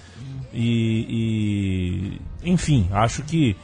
[0.54, 3.56] E, e, enfim, acho que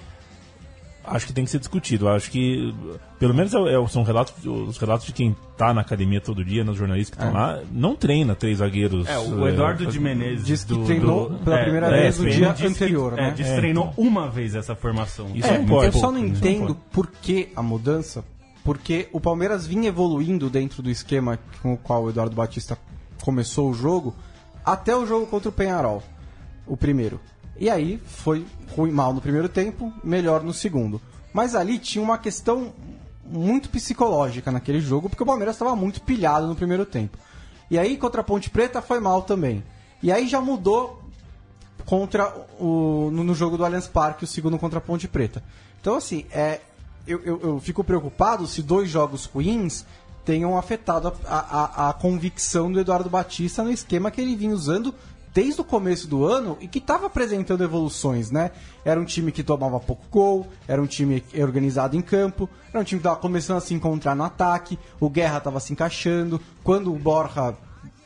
[1.05, 2.07] acho que tem que ser discutido.
[2.09, 2.73] Acho que,
[3.19, 6.63] pelo menos é- é- são relatos, os relatos de quem está na academia todo dia,
[6.63, 9.07] nos jornalistas que estão lá, não treina três zagueiros.
[9.07, 10.45] É, o Eduardo de Menezes.
[10.45, 13.13] Diz que do- treinou do- pela é, primeira é, vez no dia disse que- anterior,
[13.13, 13.29] é, né?
[13.35, 15.29] disse que É, treinou uma vez essa formação.
[15.35, 16.27] Isso É, é muito eu só não né?
[16.27, 18.23] entendo por que a mudança,
[18.63, 22.77] porque o Palmeiras vinha evoluindo dentro do esquema com o qual o Eduardo Batista
[23.21, 24.15] começou o jogo,
[24.65, 26.01] até o jogo contra o Penharol,
[26.65, 27.19] o primeiro.
[27.57, 31.01] E aí foi ruim mal no primeiro tempo, melhor no segundo.
[31.33, 32.73] Mas ali tinha uma questão
[33.25, 37.17] muito psicológica naquele jogo, porque o Palmeiras estava muito pilhado no primeiro tempo.
[37.69, 39.63] E aí contra a Ponte Preta foi mal também.
[40.01, 41.01] E aí já mudou
[41.85, 45.43] contra o no, jogo do Allianz Parque, o segundo contra a Ponte Preta.
[45.81, 46.61] Então, assim, é,
[47.07, 49.85] eu, eu, eu fico preocupado se dois jogos ruins
[50.23, 54.95] tenham afetado a, a, a convicção do Eduardo Batista no esquema que ele vinha usando
[55.33, 58.51] desde o começo do ano e que estava apresentando evoluções, né?
[58.85, 62.83] Era um time que tomava pouco gol, era um time organizado em campo, era um
[62.83, 66.93] time que estava começando a se encontrar no ataque, o Guerra estava se encaixando, quando
[66.93, 67.55] o Borja,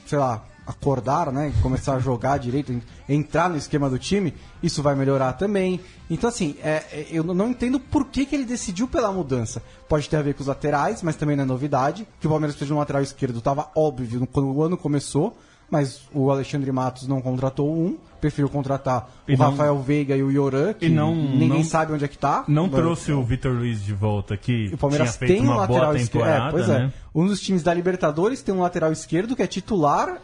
[0.05, 4.83] sei lá, acordar, né, começar a jogar direito, en- entrar no esquema do time, isso
[4.83, 5.79] vai melhorar também.
[6.09, 9.63] Então, assim, é, é, eu não entendo por que, que ele decidiu pela mudança.
[9.87, 12.05] Pode ter a ver com os laterais, mas também não é novidade.
[12.19, 15.37] Que o Palmeiras fez no lateral esquerdo estava óbvio quando o ano começou.
[15.69, 20.23] Mas o Alexandre Matos não contratou um, preferiu contratar E o não- Rafael Veiga e
[20.23, 22.43] o Yoran, que não- ninguém não- sabe onde é que tá.
[22.47, 24.69] Não Vai- trouxe o Vitor Luiz de volta aqui.
[24.73, 26.27] O Palmeiras tem um lateral esquerdo.
[26.27, 26.91] É, pois né?
[26.93, 27.09] é.
[27.13, 30.19] Um dos times da Libertadores tem um lateral esquerdo que é titular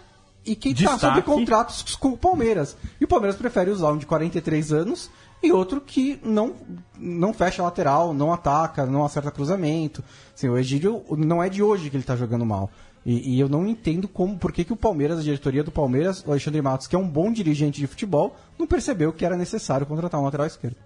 [0.46, 2.76] e que está sob contratos com o Palmeiras.
[3.00, 5.10] E o Palmeiras prefere usar um de 43 anos
[5.41, 6.54] e outro que não,
[6.98, 10.04] não fecha a lateral, não ataca, não acerta cruzamento.
[10.36, 12.70] Assim, o Egídio não é de hoje que ele está jogando mal.
[13.06, 16.24] E, e eu não entendo como, por que, que o Palmeiras, a diretoria do Palmeiras,
[16.26, 19.86] o Alexandre Matos, que é um bom dirigente de futebol, não percebeu que era necessário
[19.86, 20.78] contratar um lateral esquerdo.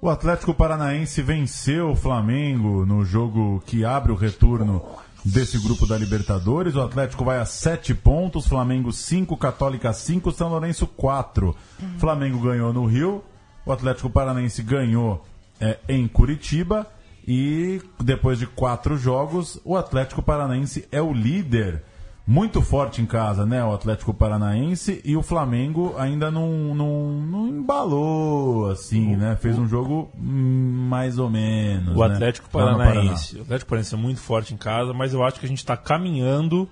[0.00, 4.80] O Atlético Paranaense venceu o Flamengo no jogo que abre o retorno
[5.24, 6.76] desse grupo da Libertadores.
[6.76, 11.54] O Atlético vai a 7 pontos, Flamengo 5, Católica 5, São Lourenço 4.
[11.98, 13.24] Flamengo ganhou no Rio,
[13.66, 15.24] o Atlético Paranaense ganhou
[15.60, 16.86] é, em Curitiba
[17.30, 21.84] e depois de quatro jogos, o Atlético Paranaense é o líder.
[22.26, 23.62] Muito forte em casa, né?
[23.62, 29.36] O Atlético Paranaense e o Flamengo ainda não, não, não embalou, assim, né?
[29.36, 31.94] Fez um jogo mais ou menos.
[31.94, 32.14] O né?
[32.14, 33.36] Atlético Paranaense.
[33.36, 35.76] O Atlético Paranaense é muito forte em casa, mas eu acho que a gente está
[35.76, 36.66] caminhando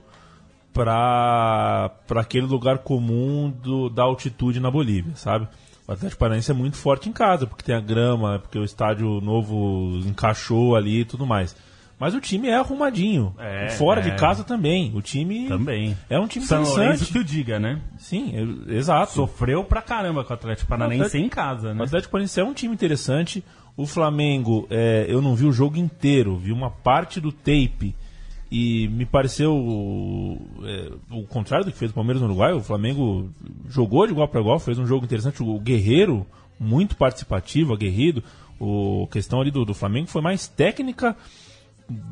[0.72, 5.48] para aquele lugar comum do, da altitude na Bolívia, sabe?
[5.86, 9.20] O Atlético Paranaense é muito forte em casa, porque tem a grama, porque o estádio
[9.20, 11.54] novo encaixou ali e tudo mais.
[11.98, 13.34] Mas o time é arrumadinho.
[13.38, 14.04] É, Fora é.
[14.04, 14.92] de casa também.
[14.94, 15.96] O time Também.
[16.10, 17.10] é um time São interessante.
[17.12, 17.80] Que o diga, né?
[17.98, 18.32] Sim,
[18.68, 19.12] é- exato.
[19.12, 21.84] Sofreu pra caramba com o Atlético Paranaense Atlético- em casa, O né?
[21.84, 23.42] Atlético Paranaense é um time interessante.
[23.76, 27.94] O Flamengo, é, eu não vi o jogo inteiro, vi uma parte do tape.
[28.50, 29.52] E me pareceu
[30.62, 32.52] é, o contrário do que fez o Palmeiras no Uruguai.
[32.52, 33.28] O Flamengo
[33.68, 35.42] jogou de igual para igual, fez um jogo interessante.
[35.42, 36.24] O Guerreiro,
[36.58, 38.22] muito participativo, aguerrido.
[38.60, 41.16] O a questão ali do, do Flamengo foi mais técnica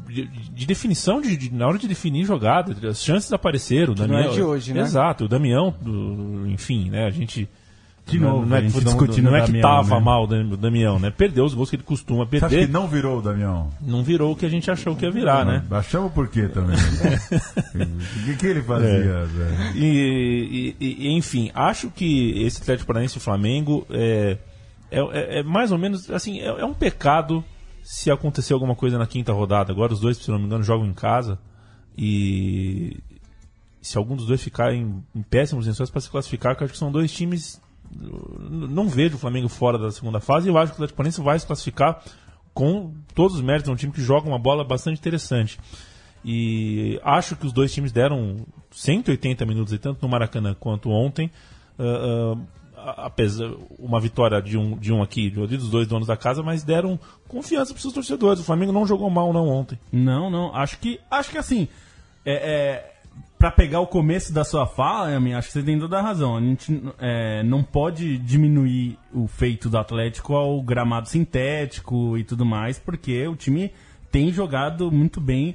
[0.09, 3.93] de, de definição de, de- na hora de definir jogada, as chances apareceram.
[3.93, 4.81] O não Damião, é de hoje, né?
[4.83, 7.07] Exato, o Damião, do- enfim, né?
[7.07, 7.49] A gente
[8.07, 10.01] De não, novo, não é, a gente que- não- discutindo não é que tava né?
[10.05, 11.11] mal o Dam- o Damião, né?
[11.11, 12.67] Perdeu os gols que ele costuma Você acha perder.
[12.67, 13.71] que não virou o Damião?
[13.81, 15.65] Não virou o que a gente achou que ia virar, né?
[15.71, 16.77] Achamos por quê também?
[17.75, 18.89] o que, que ele fazia?
[18.89, 19.73] É.
[19.75, 24.37] E, e- e, enfim, acho que esse Atlético Paranaense e Flamengo é,
[24.91, 27.43] é, é- é mais ou menos assim, é, é um pecado
[27.83, 29.73] se acontecer alguma coisa na quinta rodada.
[29.73, 31.39] Agora os dois, se não me engano, jogam em casa
[31.97, 32.99] e
[33.81, 36.73] se algum dos dois ficar em, em péssimos lençóis para se classificar, que eu acho
[36.73, 37.63] que são dois times.
[37.99, 41.21] Não vejo o Flamengo fora da segunda fase e eu acho que o Atlético Paranaense
[41.21, 42.03] vai se classificar
[42.53, 43.69] com todos os méritos.
[43.69, 45.59] É um time que joga uma bola bastante interessante.
[46.25, 51.31] E acho que os dois times deram 180 minutos, e tanto no Maracanã quanto ontem.
[51.79, 52.37] Ah,
[52.77, 56.17] ah, apesar uma vitória de um, de um aqui, de um dos dois donos da
[56.17, 58.41] casa, mas deram confiança para os seus torcedores.
[58.41, 59.79] O Flamengo não jogou mal não ontem.
[59.91, 60.55] Não, não.
[60.55, 61.67] Acho que, acho que assim,
[62.25, 62.94] é, é,
[63.45, 66.39] para pegar o começo da sua fala, Yami, acho que você tem toda a razão.
[66.39, 72.47] A gente é, não pode diminuir o feito do Atlético ao gramado sintético e tudo
[72.47, 73.71] mais, porque o time
[74.11, 75.55] tem jogado muito bem.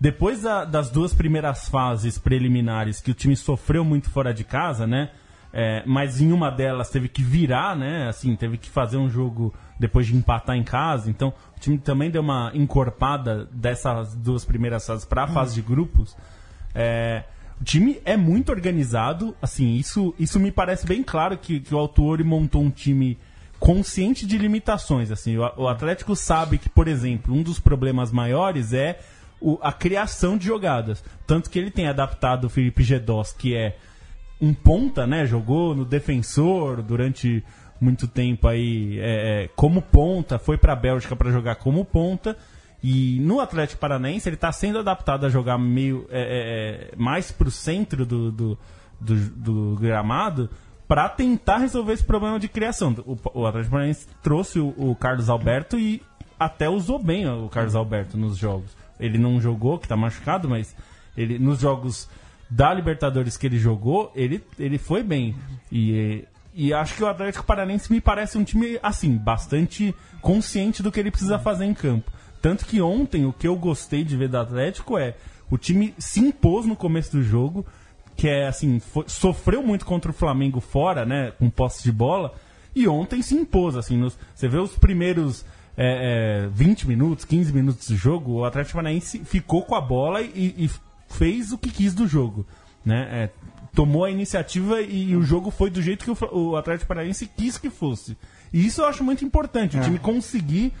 [0.00, 4.86] Depois da- das duas primeiras fases preliminares, que o time sofreu muito fora de casa,
[4.86, 5.10] né?
[5.52, 8.06] É, mas em uma delas teve que virar, né?
[8.06, 11.10] Assim, teve que fazer um jogo depois de empatar em casa.
[11.10, 15.62] Então, o time também deu uma encorpada dessas duas primeiras fases para a fase de
[15.62, 16.16] grupos.
[16.74, 17.22] É,
[17.60, 21.78] o time é muito organizado, assim, isso, isso me parece bem claro que, que o
[21.78, 23.16] Autori montou um time
[23.58, 28.72] consciente de limitações, assim, o, o Atlético sabe que, por exemplo, um dos problemas maiores
[28.72, 28.98] é
[29.40, 33.76] o- a criação de jogadas, tanto que ele tem adaptado o Felipe Gedós, que é
[34.40, 37.42] um ponta, né, jogou no defensor durante
[37.80, 42.36] muito tempo aí é, é, como ponta, foi para a Bélgica para jogar como ponta,
[42.86, 47.32] e no Atlético Paranaense ele está sendo adaptado a jogar meio é, é, é, mais
[47.32, 48.58] para o centro do, do,
[49.00, 50.50] do, do gramado
[50.86, 52.94] para tentar resolver esse problema de criação.
[53.06, 56.02] O, o Atlético Paranaense trouxe o, o Carlos Alberto e
[56.38, 58.76] até usou bem o Carlos Alberto nos jogos.
[59.00, 60.76] Ele não jogou, que está machucado, mas
[61.16, 62.06] ele nos jogos
[62.50, 65.34] da Libertadores que ele jogou, ele, ele foi bem.
[65.72, 66.22] E,
[66.52, 71.00] e acho que o Atlético Paranaense me parece um time, assim, bastante consciente do que
[71.00, 72.12] ele precisa fazer em campo.
[72.44, 75.14] Tanto que ontem o que eu gostei de ver do Atlético é
[75.50, 77.64] o time se impôs no começo do jogo,
[78.14, 82.34] que é assim, foi- sofreu muito contra o Flamengo fora, né, com posse de bola,
[82.76, 85.42] e ontem se impôs, assim, nos- você vê os primeiros
[85.76, 90.20] é, é, 20 minutos, 15 minutos do jogo, o Atlético Paranaense ficou com a bola
[90.20, 90.70] e, e
[91.08, 92.46] fez o que quis do jogo,
[92.84, 93.30] né, é,
[93.74, 97.56] tomou a iniciativa e o jogo foi do jeito que o, o Atlético Paranaense quis
[97.58, 98.16] que fosse.
[98.52, 100.72] E isso eu acho muito importante, o time conseguir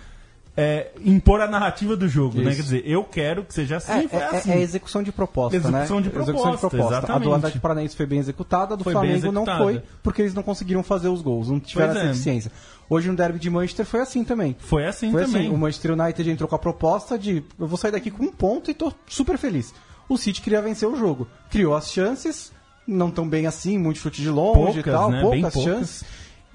[0.56, 2.50] é, impor a narrativa do jogo, né?
[2.50, 2.56] Isso.
[2.56, 4.50] Quer dizer, eu quero que seja assim, É, foi é, assim.
[4.52, 6.02] é execução de proposta, Execução né?
[6.02, 7.34] de proposta, A do exatamente.
[7.34, 10.82] Atlético Paranaense foi bem executada, a do Foi Flamengo não foi, porque eles não conseguiram
[10.84, 12.10] fazer os gols, não tiveram Pois essa é.
[12.12, 12.52] eficiência.
[12.88, 14.54] Hoje no derby de Manchester foi assim também.
[14.60, 15.46] Foi assim Foi também.
[15.46, 18.30] assim, o Manchester United entrou com a proposta de eu vou sair daqui com um
[18.32, 19.74] ponto e tô super feliz.
[20.08, 21.26] O City queria vencer o jogo.
[21.50, 22.52] Criou as chances,
[22.86, 25.20] não tão bem assim, muito chute de longe e Poucas, tal, né?
[25.22, 25.62] poucas, Bem poucas.
[25.64, 26.04] chances.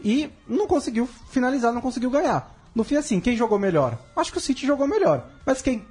[0.06, 2.56] E não conseguiu finalizar, não conseguiu ganhar.
[2.74, 3.98] No fim, assim, quem jogou melhor?
[4.16, 5.28] Acho que o City jogou melhor.
[5.46, 5.84] Mas quem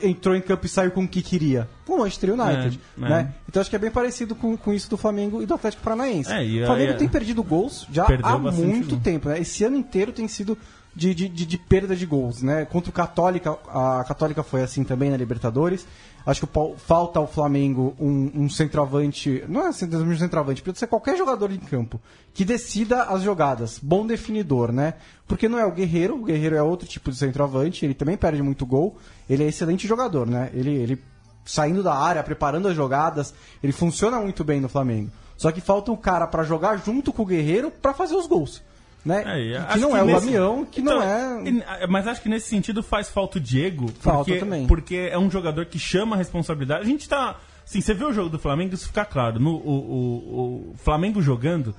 [0.00, 1.68] entrou em campo e saiu com o que queria?
[1.88, 2.80] O Manchester United.
[3.00, 3.08] É, é.
[3.08, 3.34] né?
[3.48, 6.30] Então acho que é bem parecido com, com isso do Flamengo e do Atlético Paranaense.
[6.30, 9.00] É, e o Flamengo aí- tem perdido gols já há muito gol.
[9.00, 9.28] tempo.
[9.28, 9.40] Né?
[9.40, 10.58] Esse ano inteiro tem sido
[10.94, 12.42] de, de, de, de perda de gols.
[12.42, 12.64] Né?
[12.64, 15.86] Contra o Católica, a Católica foi assim também na Libertadores.
[16.26, 19.44] Acho que o falta ao Flamengo um, um centroavante.
[19.48, 22.00] Não é assim, um centroavante, pode ser qualquer jogador em campo
[22.34, 23.78] que decida as jogadas.
[23.80, 24.94] Bom definidor, né?
[25.28, 28.42] Porque não é o Guerreiro, o Guerreiro é outro tipo de centroavante, ele também perde
[28.42, 28.96] muito gol.
[29.30, 30.50] Ele é excelente jogador, né?
[30.52, 31.02] Ele, ele
[31.44, 35.12] saindo da área, preparando as jogadas, ele funciona muito bem no Flamengo.
[35.36, 38.62] Só que falta um cara pra jogar junto com o Guerreiro pra fazer os gols.
[39.06, 39.22] Né?
[39.54, 41.86] É, que não que é o nesse- Damião, que Então, não é.
[41.88, 43.86] Mas acho que nesse sentido faz falta o Diego.
[44.00, 44.66] Falta porque, também.
[44.66, 46.80] Porque é um jogador que chama a responsabilidade.
[46.82, 47.36] A gente tá.
[47.64, 49.38] Assim, você vê o jogo do Flamengo, isso fica claro.
[49.38, 51.72] No, o, o- o Flamengo jogando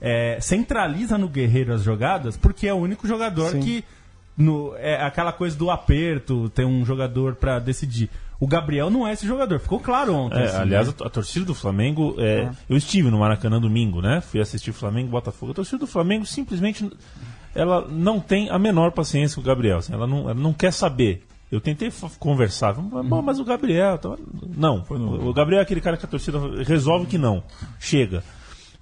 [0.00, 3.60] é, centraliza no Guerreiro as jogadas, porque é o único jogador Sim.
[3.60, 3.84] que.
[4.38, 8.08] No, é aquela coisa do aperto, tem um jogador pra decidir.
[8.40, 10.38] O Gabriel não é esse jogador, ficou claro ontem.
[10.38, 10.94] É, assim, aliás, né?
[11.04, 12.14] a, torcida do Flamengo.
[12.18, 14.20] é, Eu estive no Maracanã domingo, né?
[14.20, 15.50] Fui assistir Flamengo e Botafogo.
[15.50, 16.88] A torcida do Flamengo simplesmente.
[17.52, 19.78] Ela não tem a menor paciência com o Gabriel.
[19.78, 21.26] assim, ela, não, ela não quer saber.
[21.50, 22.74] Eu tentei conversar.
[22.74, 23.98] falei, "Bom, mas o Gabriel.
[23.98, 24.16] tá-"
[24.56, 24.84] Não.
[24.88, 27.42] O Gabriel é aquele cara que a torcida resolve que não.
[27.80, 28.22] Chega.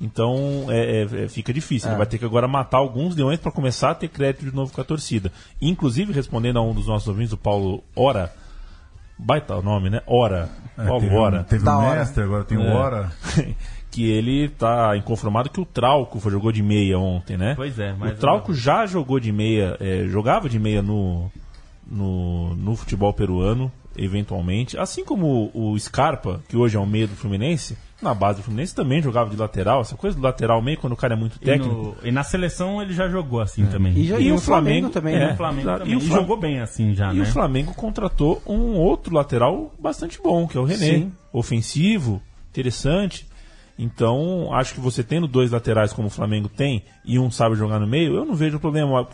[0.00, 1.88] Então é, é, é, fica difícil.
[1.88, 4.72] Ele vai ter que agora matar alguns leões para começar a ter crédito de novo
[4.72, 5.32] com a torcida.
[5.60, 8.32] Inclusive, respondendo a um dos nossos ouvintes, o Paulo Ora.
[9.18, 10.02] Baita o nome, né?
[10.06, 10.50] Ora.
[10.76, 11.44] É, Paulo teve, um- Ora.
[11.44, 12.74] teve o mestre, agora tem o É.
[12.74, 13.12] Hora.
[13.90, 17.54] que ele tá inconformado que o Trauco foi, jogou de meia ontem, né?
[17.56, 21.32] Pois é, mas- O Trauco já jogou de meia, é, jogava de meia no,
[21.90, 24.76] no, no futebol peruano, eventualmente.
[24.78, 28.44] Assim como o, o Scarpa, que hoje é o meia do Fluminense, na base do
[28.44, 29.80] Fluminense também jogava de lateral.
[29.80, 31.74] Essa coisa do lateral meio, quando o cara é muito E, técnico.
[31.74, 33.92] no- e na seleção ele já jogou assim também.
[33.96, 35.32] E, já, E e o Flamengo, Flamengo- também, é, né?
[35.32, 35.92] o Flamengo também.
[35.92, 37.22] E o E Flam- jogou bem assim já, E né?
[37.22, 40.78] o Flamengo contratou um outro lateral bastante bom, que é o René.
[40.86, 41.12] Sim.
[41.32, 42.20] Ofensivo,
[42.50, 43.26] interessante.
[43.78, 47.78] Então, acho que você tendo dois laterais como o Flamengo tem e um sabe jogar
[47.78, 49.06] no meio, eu não vejo problema.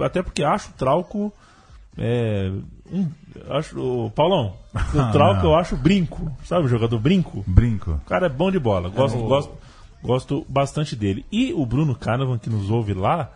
[0.00, 1.32] Até porque acho o Trauco.
[1.96, 2.50] É,
[2.94, 3.08] um,
[3.50, 6.30] acho, o Paulão, o Trauco eu acho brinco.
[6.44, 7.44] Sabe o jogador brinco?
[7.46, 7.92] Brinco.
[7.92, 8.88] O cara é bom de bola.
[8.88, 9.52] Gosto, gosto,
[10.02, 11.24] gosto bastante dele.
[11.32, 13.30] E o Bruno Canavan, que nos ouve lá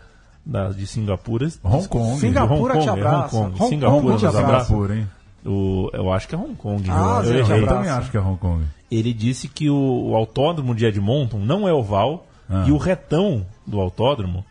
[0.46, 1.48] da, de Singapura.
[1.64, 2.20] Hong Kong.
[2.20, 3.36] Singapura Hong te Kong, é abraça.
[3.36, 3.60] Hong Kong.
[3.62, 4.74] Hong Singapura Kong te abraça.
[4.94, 5.08] hein?
[5.46, 6.84] O, eu acho que é Hong Kong.
[6.90, 7.50] Ah, eu, eu te.
[7.52, 8.64] Eu também acho que é Hong Kong.
[8.90, 12.64] Ele disse que o, o autódromo de Edmonton não é oval Ah.
[12.66, 14.44] e o retão do autódromo,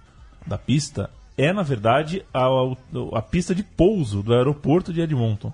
[0.45, 2.47] da pista, é, na verdade, a,
[3.13, 5.53] a pista de pouso do aeroporto de Edmonton.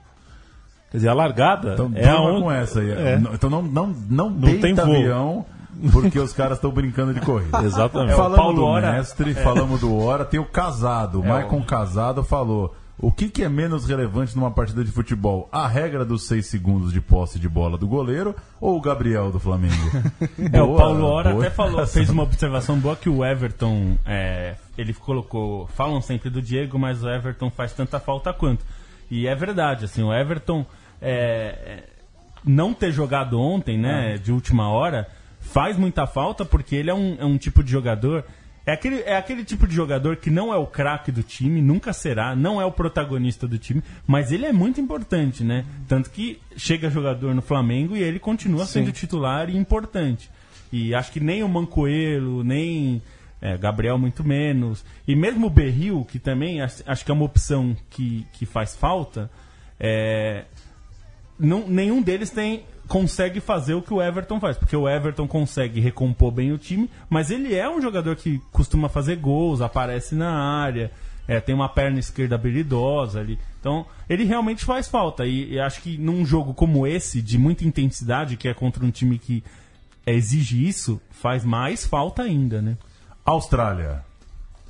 [0.89, 2.41] Quer dizer, a largada Então, é aonde...
[2.41, 2.91] com essa aí.
[2.91, 3.21] É.
[3.33, 4.95] Então não, não, não, deita tem voo.
[4.95, 5.45] avião,
[5.91, 7.61] porque os caras estão brincando de corrida.
[7.65, 8.13] Exatamente.
[8.13, 8.91] É, falamos Paulo do Hora.
[8.93, 11.19] mestre, falamos do Hora, tem o casado.
[11.19, 12.75] O Maicon Casado falou.
[12.97, 15.49] O que, que é menos relevante numa partida de futebol?
[15.51, 19.39] A regra dos seis segundos de posse de bola do goleiro ou o Gabriel do
[19.39, 19.73] Flamengo?
[20.51, 23.97] É, o Boa, Paulo Ora boa até falou, fez uma observação boa que o Everton,
[24.05, 28.63] é, ele colocou, falam sempre do Diego, mas o Everton faz tanta falta quanto.
[29.09, 30.65] E é verdade, assim, o Everton
[31.01, 31.83] é, é,
[32.45, 35.07] não ter jogado ontem, né, de última hora,
[35.39, 38.23] faz muita falta porque ele é um, é um tipo de jogador.
[38.65, 41.91] É aquele, é aquele tipo de jogador que não é o craque do time, nunca
[41.91, 45.65] será, não é o protagonista do time, mas ele é muito importante, né?
[45.87, 48.73] Tanto que chega jogador no Flamengo e ele continua Sim.
[48.73, 50.29] sendo titular e importante.
[50.71, 53.01] E acho que nem o Mancoelho, nem
[53.41, 54.85] é, Gabriel, muito menos.
[55.05, 58.73] E mesmo o Berril, que também acho, acho que é uma opção que, que faz
[58.73, 59.29] falta,
[59.77, 60.45] é,
[61.37, 62.63] não, nenhum deles tem
[62.93, 66.87] consegue fazer o que o Everton faz, porque o Everton consegue recompor bem o time,
[67.09, 70.91] mas ele é um jogador que costuma fazer gols, aparece na área,
[71.27, 73.39] é, tem uma perna esquerda habilidosa ali.
[73.59, 75.25] Então, ele realmente faz falta.
[75.25, 78.91] E, e acho que num jogo como esse, de muita intensidade, que é contra um
[78.91, 79.43] time que
[80.05, 82.77] exige isso, faz mais falta ainda, né?
[83.25, 84.05] Austrália.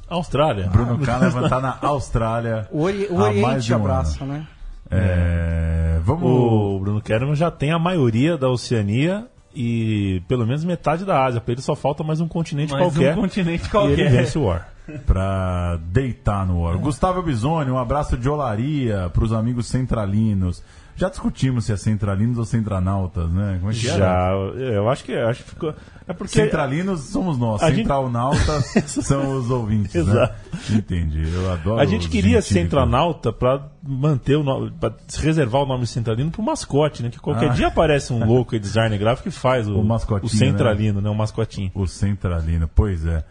[0.07, 0.67] Austrália.
[0.67, 2.69] Bruno Canavan tá na Austrália.
[2.71, 4.31] O, Ori o Oriente de um abraça, ano.
[4.31, 4.47] né?
[4.95, 6.23] É, vamos.
[6.23, 9.25] O Bruno Kerman já tem a maioria da Oceania
[9.55, 11.41] e pelo menos metade da Ásia.
[11.41, 13.17] Pra ele só falta mais um continente Mais qualquer.
[13.17, 14.11] um continente E ele qualquer.
[14.11, 14.69] vence o War.
[15.05, 16.77] pra deitar no ar.
[16.77, 20.61] Gustavo Bisoni, um abraço de olaria pros amigos centralinos.
[20.95, 23.57] Já discutimos se é centralinos ou centranautas, né?
[23.59, 23.97] Como é que era?
[23.97, 25.73] Já, eu acho que acho que ficou.
[26.07, 30.33] É porque Centralinos somos nós, A gente- centralnautas são os ouvintes, Exato.
[30.51, 30.59] né?
[30.77, 32.45] Entendi, eu adoro a gente queria gentílicos.
[32.47, 37.09] centranauta pra manter o nome, pra reservar o nome centralino pro mascote, né?
[37.09, 37.53] Que qualquer Ah.
[37.53, 39.83] dia aparece um louco aí, designer gráfico que faz o, O
[40.21, 41.09] o centralino, né?
[41.09, 41.71] O mascotinho.
[41.73, 43.23] O centralino, pois é.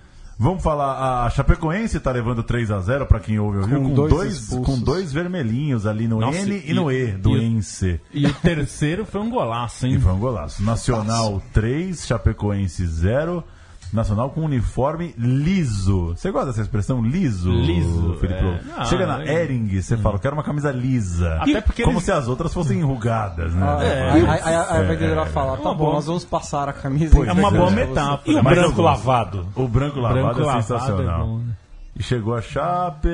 [0.43, 3.95] Vamos falar, a Chapecoense tá levando 3 a 0 para quem ouve ouviu, Com com,
[3.95, 8.01] dois com dois vermelhinhos ali no Nossa, N e, e- no E, do e Ence.
[8.12, 9.95] E o terceiro foi um golaço, hein?
[9.95, 10.61] E foi um golaço.
[10.64, 13.45] Nacional 3, Chapecoense 0.
[13.93, 16.14] Nacional com uniforme liso.
[16.16, 18.38] Você gosta dessa expressão liso, Liso, Felipe?
[18.40, 18.61] é.
[18.78, 21.36] Não, Chega na é- Ering, você fala, eu quero uma camisa lisa.
[21.40, 23.66] Até porque Como eles- se as outras fossem enrugadas, né?
[23.66, 26.24] Ah, É, aí, aí- aí a é, vendedora fala, tá uma bom, boa- nós vamos
[26.24, 27.14] passar a camisa.
[27.14, 27.70] Pois É uma é, boa é.
[27.70, 28.22] metáfora.
[28.32, 29.47] E o branco lavado?
[29.55, 31.26] O branco lavado Branco é lavado sensacional.
[31.26, 31.55] é né?
[31.95, 33.09] E chegou a Chape.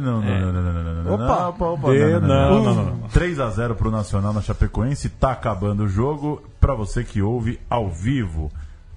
[0.00, 0.40] Não, não, É.
[0.40, 1.48] não, não, não, não, não, não, Opa.
[1.48, 3.08] opa, opa, De- não, não, não, não, não, não.
[3.08, 5.08] 3 a 0 pro Nacional na Chapecoense.
[5.08, 6.40] Tá acabando o jogo.
[6.60, 8.52] Pra você que ouve ao vivo,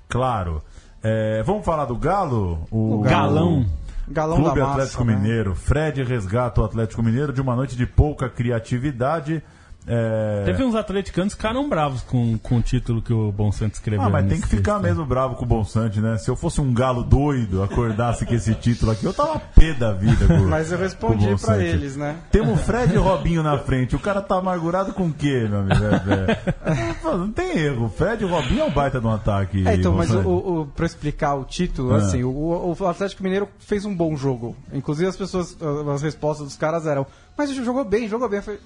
[0.08, 0.62] claro.
[1.10, 2.68] É, vamos falar do Galo?
[2.70, 3.66] O, Galão.
[4.10, 5.16] Galão Clube da massa, Atlético né?
[5.16, 5.56] Mineiro.
[5.56, 9.42] Fred resgata o Atlético Mineiro de uma noite de pouca criatividade.
[9.88, 10.44] É...
[10.46, 14.06] Teve uns atleticanos que ficaram bravos com, com o título que o Bom Santos escreveu.
[14.06, 14.84] Ah, mas tem que ficar texto.
[14.84, 16.18] mesmo bravo com o Bonsante, né?
[16.18, 19.94] Se eu fosse um galo doido, acordasse com esse título aqui, eu tava pé da
[19.94, 20.28] vida.
[20.28, 21.64] Com, Mas eu com o respondi pra Bonsante.
[21.64, 22.18] eles, né?
[22.32, 23.96] Temos o Fred e o Robinho na frente.
[23.96, 25.82] O cara tá amargurado com o quê, meu amigo?
[25.86, 26.96] É, é.
[27.18, 27.86] Não tem erro.
[27.86, 29.66] O Fred e o Robinho é um baita de um ataque.
[29.68, 30.20] É, então, mas o,
[30.62, 31.98] o, pra explicar o título, Ah.
[31.98, 34.56] assim, o, o Atlético Mineiro fez um bom jogo.
[34.74, 35.58] Inclusive as pessoas,
[35.94, 37.06] as respostas dos caras eram,
[37.38, 38.40] mas jogou bem, jogou bem.
[38.40, 38.60] Eu falei,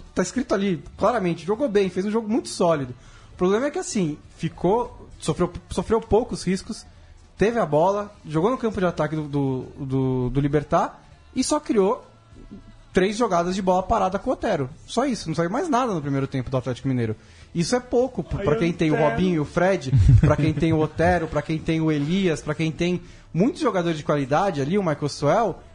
[0.00, 2.94] "Tá- tá escrito ali, claramente, jogou bem, fez um jogo muito sólido.
[3.32, 6.86] O problema é que assim, ficou, sofreu, sofreu poucos riscos,
[7.36, 11.02] teve a bola, jogou no campo de ataque do, do, do, do Libertar
[11.34, 12.04] e só criou
[12.92, 14.70] três jogadas de bola parada com o Otero.
[14.86, 17.14] Só isso, não saiu mais nada no primeiro tempo do Atlético Mineiro.
[17.54, 20.78] Isso é pouco p- pra quem tem o Robinho, o Fred, pra quem tem o
[20.80, 23.02] Otero, pra quem tem o Elias, pra quem tem
[23.34, 25.08] muitos jogadores de qualidade ali, o Michael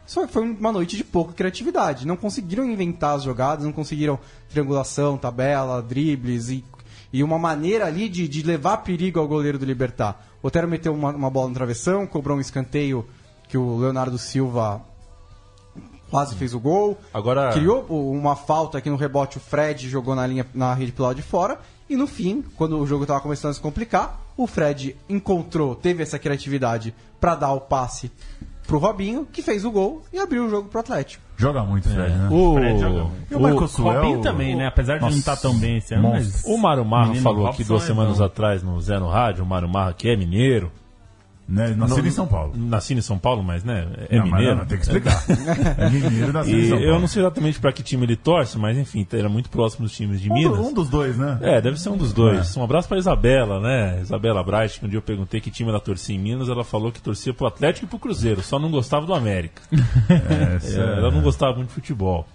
[0.06, 0.24] Swell.
[0.26, 2.06] Isso foi uma noite de pouca criatividade.
[2.06, 6.64] Não conseguiram inventar as jogadas, não conseguiram triangulação, tabela, dribles e,
[7.12, 10.26] e uma maneira ali de, de levar perigo ao goleiro do Libertar.
[10.42, 13.06] O Otero meteu uma, uma bola no travessão, cobrou um escanteio
[13.48, 14.82] que o Leonardo Silva
[16.10, 16.98] quase fez o gol.
[17.12, 21.08] Agora- Criou uma falta aqui no rebote, o Fred jogou na linha na rede pelo
[21.08, 21.58] lado de fora.
[21.88, 26.02] E no fim, quando o jogo estava começando a se complicar, o Fred encontrou, teve
[26.02, 28.10] essa criatividade para dar o passe
[28.72, 31.22] pro Robinho, que fez o gol e abriu o jogo pro Atlético.
[31.36, 32.28] Joga muito, Fred, né?
[32.30, 33.30] O, Fred joga muito.
[33.30, 34.66] E o Suel- Robinho também, né?
[34.66, 36.32] Apesar de não Nossa, estar tão bem esse ano, monstro.
[36.32, 36.44] mas...
[36.46, 38.24] o Mário Marra falou aqui duas é semanas bom.
[38.24, 40.72] atrás no Zé no Rádio, o Mário Marra que é mineiro.
[41.48, 41.74] Né?
[41.76, 42.52] Nascido em São Paulo.
[42.56, 44.56] Nascido em São Paulo, mas né, é não, mas mineiro.
[44.58, 45.22] não, tem que explicar.
[45.76, 46.92] É mineiro nascido em E São Paulo.
[46.92, 49.94] eu não sei exatamente pra que time ele torce, mas enfim, era muito próximo dos
[49.94, 50.58] times de Um, Minas.
[50.58, 51.38] um dos dois, né?
[51.42, 52.56] É, deve ser um dos dois.
[52.56, 53.98] Um abraço pra Isabela, né?
[54.00, 56.90] Isabela Bright, que um dia eu perguntei que time ela torcia em Minas, ela falou
[56.92, 59.60] que torcia pro Atlético e pro Cruzeiro, só não gostava do América.
[60.56, 62.26] Essa É, ela não gostava muito de futebol.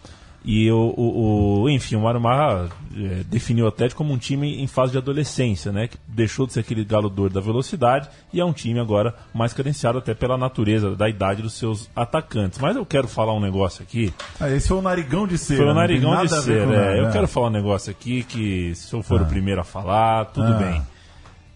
[0.45, 4.61] E o, o, o- enfim, o Mário Marra é, definiu o Atlético como um time
[4.61, 5.87] em fase de adolescência, né?
[5.89, 9.51] Que deixou de ser aquele galo doido da velocidade e é um time agora mais
[9.51, 12.59] cadenciado até pela natureza, da idade dos seus atacantes.
[12.59, 14.13] Mas eu quero falar um negócio aqui.
[14.39, 15.63] Ah, esse foi o narigão de cera.
[15.63, 16.99] Foi o narigão de ser, é.
[17.01, 19.23] Eu quero falar um negócio aqui que, se eu for Ah.
[19.23, 20.57] o primeiro a falar, tudo Ah.
[20.57, 20.81] bem.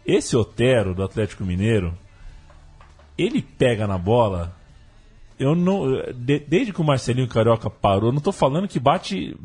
[0.05, 1.93] Esse Otero do Atlético Mineiro,
[3.17, 4.53] ele pega na bola.
[5.41, 5.85] Eu não.
[6.13, 9.35] de- desde que o Marcelinho Carioca parou, não tô falando que bate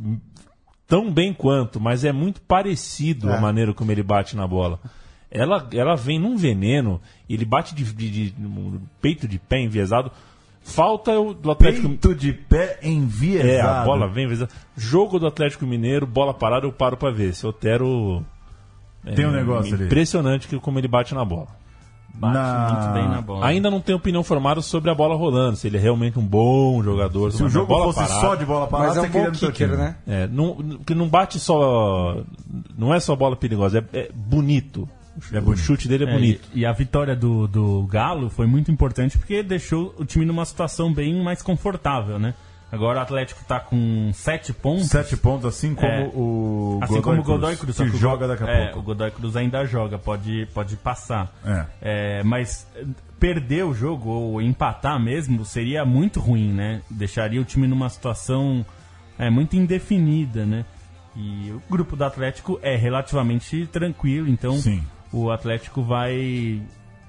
[0.87, 3.41] tão bem quanto, mas é muito parecido a É.
[3.41, 4.79] maneira como ele bate na bola.
[5.31, 8.35] Ela, ela vem num veneno, ele bate de, de- de-
[9.01, 10.11] peito de pé enviesado.
[10.63, 13.49] Falta o do Atlético Peito de pé enviesado.
[13.49, 14.45] é, a bola vem, vez-
[14.77, 17.31] jogo do Atlético Mineiro, bola parada, eu paro pra ver.
[17.31, 18.25] Esse Otero.
[19.05, 19.85] é, Tem um negócio ali.
[19.87, 21.49] Impressionante como ele bate na bola.
[22.19, 23.47] Bate Na- muito bem na bola.
[23.47, 26.83] Ainda não tenho opinião formada sobre a bola rolando, se ele é realmente um bom
[26.83, 27.31] jogador.
[27.31, 29.53] Se o jogo bola fosse parada- só de bola parada, Mas é um bom kicker,
[29.53, 29.77] time.
[29.77, 29.97] né?
[30.07, 30.55] É, não,
[30.87, 32.17] que não bate só.
[32.77, 34.89] Não é só bola perigosa, é, é bonito.
[35.33, 36.49] É o chute dele é, É, bonito.
[36.55, 40.45] e, e a vitória do, do Galo foi muito importante porque deixou o time numa
[40.45, 42.35] situação bem mais confortável, né?
[42.71, 44.89] Agora o Atlético tá com sete pontos.
[44.89, 46.11] Sete pontos, assim como É.
[46.13, 47.77] o Assim como o Godoy Cruz.
[47.77, 48.81] só que que joga daqui a é, pouco.
[48.81, 51.33] o Godoy Cruz ainda joga, pode, pode passar.
[51.45, 51.67] É.
[51.81, 52.67] É, mas
[53.21, 56.83] perder o jogo ou empatar mesmo seria muito ruim, né?
[56.91, 58.67] Deixaria o time numa situação
[59.19, 60.65] é, muito indefinida, né?
[61.15, 64.83] E o grupo do Atlético é relativamente tranquilo, então Sim.
[65.11, 66.61] o Atlético vai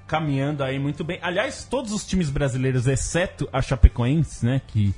[0.06, 1.18] caminhando aí muito bem.
[1.20, 4.94] Aliás, todos os times brasileiros, exceto a Chapecoense, né, que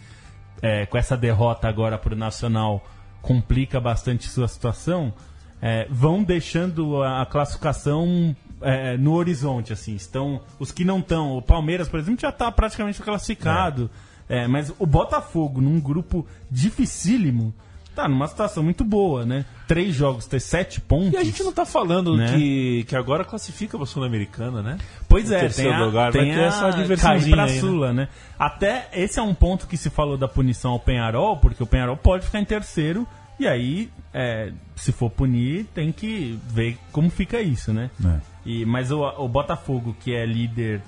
[0.63, 2.85] é, com essa derrota agora para o Nacional
[3.23, 5.13] complica bastante sua situação,
[5.61, 9.95] é, vão deixando a, classificação é, no horizonte, assim.
[9.95, 11.37] Estão os que não estão.
[11.37, 13.91] O Palmeiras, por exemplo, já está praticamente classificado.
[14.29, 17.53] É, mas o Botafogo, num grupo dificílimo,
[18.01, 19.45] tá numa situação muito boa, né?
[19.67, 21.13] Três jogos, ter sete pontos.
[21.13, 22.33] E a gente não tá falando Né?
[22.33, 24.79] que, que agora classifica pra Sul-Americana, né?
[25.09, 27.55] Pois O é, terceiro tem a, lugar tem vai ter a essa diversãozinha pra aí,
[27.55, 27.61] né?
[27.61, 28.09] Sula, né?
[28.39, 31.97] Até esse é um ponto que se falou da punição ao Penharol, porque o Penharol
[31.97, 33.07] pode ficar em terceiro,
[33.39, 37.91] e aí, é, se for punir, tem que ver como fica isso, né?
[38.05, 38.21] É.
[38.45, 40.81] E, mas o, o Botafogo, que é líder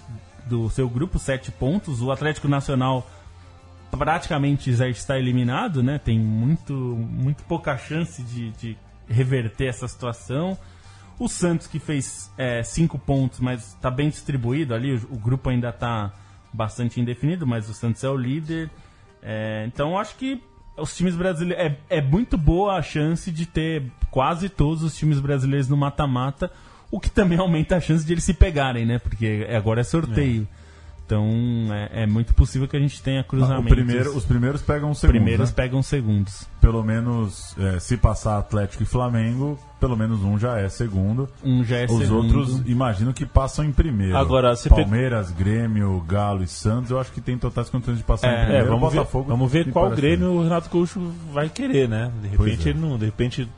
[0.47, 3.07] do seu grupo, sete pontos, o Atlético Nacional
[3.99, 5.99] praticamente está eliminado, né?
[5.99, 8.77] Tem muito, muito pouca chance de, de
[9.09, 10.57] reverter essa situação.
[11.19, 14.95] O Santos que fez é, cinco pontos, mas está bem distribuído ali.
[14.95, 16.13] O, o grupo ainda está
[16.53, 18.71] bastante indefinido, mas o Santos é o líder.
[19.23, 20.43] É, então acho que
[20.77, 25.21] os times brasileiros é, é muito boa a chance de ter quase todos os times
[25.21, 26.51] brasileiros no mata-mata,
[26.91, 28.99] o que também aumenta a chance de eles se pegarem, né?
[28.99, 30.49] Porque agora é sorteio.
[31.05, 31.27] Então
[31.71, 33.69] é, é muito possível que a gente tenha O cruzamentos.
[33.71, 35.13] primeiro, os primeiros pegam o Os segundo.
[35.17, 35.55] primeiros né?
[35.57, 36.47] pegam segundos.
[36.61, 41.29] Pelo menos, é, se passar Atlético e Flamengo, pelo menos um já é segundo.
[41.45, 42.39] Um já é Os segundo.
[42.39, 44.17] outros, imagino que passam em primeiro.
[44.17, 48.29] Agora, pe- Palmeiras, Grêmio, Galo e Santos, eu acho que tem totais condições de passar
[48.29, 48.67] em É, É, primeiro.
[48.69, 51.01] vamos ver, Botafogo, vamos ver qual Grêmio o Renato Gaúcho
[51.33, 52.11] vai querer, né?
[52.23, 52.71] De repente é.
[52.71, 53.49] ele não, de repente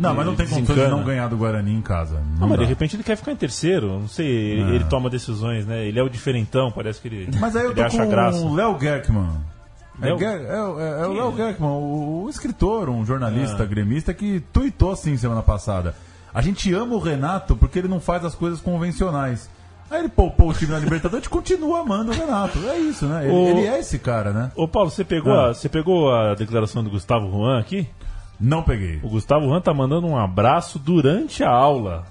[0.00, 0.96] Não, mas não tem condições de desencana.
[0.96, 2.20] não ganhar do Guarani em casa.
[2.38, 2.64] Não, mas dá.
[2.64, 4.00] de repente ele quer ficar em terceiro.
[4.00, 4.74] Não sei, ele, É.
[4.76, 5.84] ele toma decisões, né?
[5.86, 8.38] Ele é o diferentão, parece que ele, Mas aí eu ele tô acha com graça.
[8.40, 9.28] o Léo Gerkman.
[10.02, 13.66] É, é, o- é- é o Léo Gerkman, o, o escritor, um jornalista Ah.
[13.66, 15.94] gremista que tuitou assim semana passada.
[16.32, 19.50] A gente ama o Renato porque ele não faz as coisas convencionais.
[19.90, 22.58] Aí ele poupou o time na Libertadores e continua amando o Renato.
[22.68, 23.24] É isso, né?
[23.26, 24.50] Ele, O- ele é esse cara, né?
[24.56, 25.50] Ô Paulo, você pegou, Ah.
[25.50, 27.86] a, você pegou a declaração do Gustavo Juan aqui?
[28.40, 28.98] Não peguei.
[29.02, 32.04] O Gustavo Juan tá mandando um abraço durante a aula.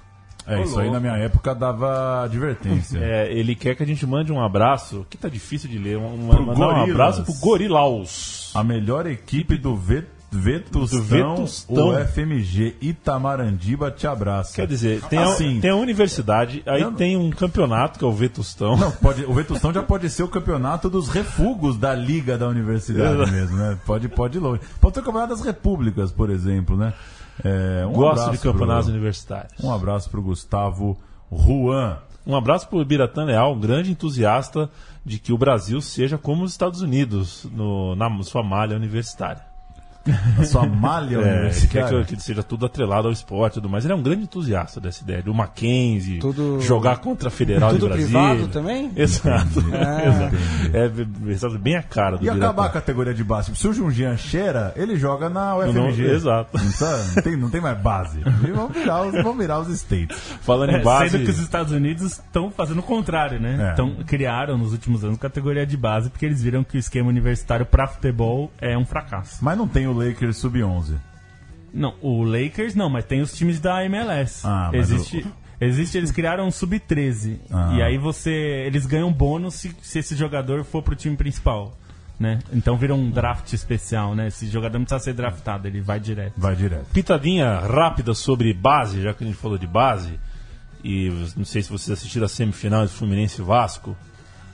[0.48, 2.98] É, Ô, isso aí na minha época dava advertência.
[3.02, 6.18] É, ele quer que a gente mande um abraço, que tá difícil de ler, um,
[6.18, 6.90] mandar um Gorilas.
[6.92, 8.52] abraço pro Gorilaus.
[8.56, 11.90] A melhor equipe do Ve- Vetustão, Vetustão.
[11.90, 14.54] o FMG Itamarandíba te abraça.
[14.56, 18.08] Quer dizer, tem, Assim, a, tem a universidade, aí não- tem um campeonato, que é
[18.08, 18.78] o Vetustão.
[18.78, 23.32] Não, pode, o Vetustão já pode ser o campeonato dos refugos da liga da universidade
[23.32, 23.78] mesmo, né?
[23.86, 24.62] Pode, pode ir longe.
[24.80, 26.94] Pode ser o campeonato das repúblicas, por exemplo, né?
[27.44, 29.54] É, um Gosto de campeonatos pro- universitários.
[29.64, 30.98] Um abraço pro Gustavo
[31.32, 31.98] Juan.
[32.28, 34.70] Um abraço pro Biratã Leal, um grande entusiasta
[35.06, 39.42] de que o Brasil seja como os Estados Unidos no, na sua malha universitária.
[40.39, 42.04] A sua malha É, ele quer universitária.
[42.06, 43.84] que, que seja tudo atrelado ao esporte e tudo mais.
[43.86, 45.22] Ele é um grande entusiasta dessa ideia.
[45.22, 48.10] Do Mackenzie, Tudo- jogar contra a Federal Tudo de Brasília.
[48.30, 48.91] privado também?
[48.95, 49.60] Exato.
[49.74, 50.08] Ah.
[50.08, 50.36] Exato.
[50.74, 50.80] É,
[51.30, 53.56] é, exato, bem a cara do E acabar a categoria de base.
[53.56, 56.04] Se o Jungian cheira, ele joga na UFMG.
[56.12, 56.58] exato.
[56.58, 58.20] Não, tá- não tem, não tem mais base.
[58.20, 60.18] E vamos virar os, vamos virar os States.
[60.41, 61.10] Falando em É, base...
[61.12, 63.70] Sendo que os Estados Unidos estão fazendo o contrário, né?
[63.70, 63.74] É.
[63.74, 67.66] Então, criaram nos últimos anos categoria de base porque eles viram que o esquema universitário
[67.66, 69.38] para futebol é um fracasso.
[69.43, 70.96] Mas não tem o Lakers sub-11.
[71.74, 74.42] Não, o Lakers não, mas tem os times da MLS.
[74.44, 75.26] Ah, mas existe,
[75.62, 77.38] existe, eles criaram um sub-13.
[77.52, 77.76] Ah.
[77.76, 78.32] E aí você.
[78.32, 81.78] Eles ganham bônus se, se esse jogador for pro time principal.
[82.20, 82.40] Né?
[82.52, 84.28] Então vira um draft especial, né?
[84.28, 86.34] Esse jogador não precisa ser draftado, ele vai direto.
[86.36, 86.88] Vai direto.
[86.92, 90.20] pitadinha rápida sobre base, já que a gente falou de base.
[90.84, 93.96] E não sei se vocês assistiram a semifinal de Fluminense Vasco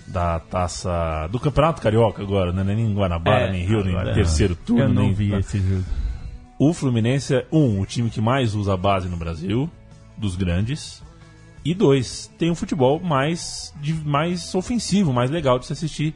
[0.08, 2.64] da taça do Campeonato Carioca agora, né?
[2.64, 4.84] Nem em Guanabara, É, nem Rio, nem terceiro turno.
[4.84, 5.84] Eu não nem, vi esse jogo.
[6.58, 9.70] O Fluminense é, um, o time que mais usa a base no Brasil,
[10.18, 11.04] dos grandes.
[11.64, 16.14] E dois, tem um futebol mais, de, mais ofensivo, mais legal de se assistir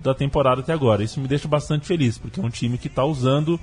[0.00, 1.04] da temporada até agora.
[1.04, 3.60] Isso me deixa bastante feliz, porque é um time que está usando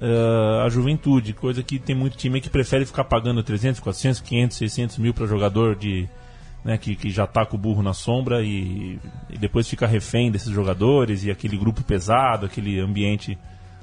[0.00, 4.56] eh, a juventude, coisa que tem muito time que prefere ficar pagando 300, 400, 500,
[4.56, 6.08] 600 mil para jogador de
[6.64, 8.98] né, que, que já tá com o burro na sombra e,
[9.30, 13.36] e depois fica refém desses jogadores e aquele grupo pesado, aquele ambiente.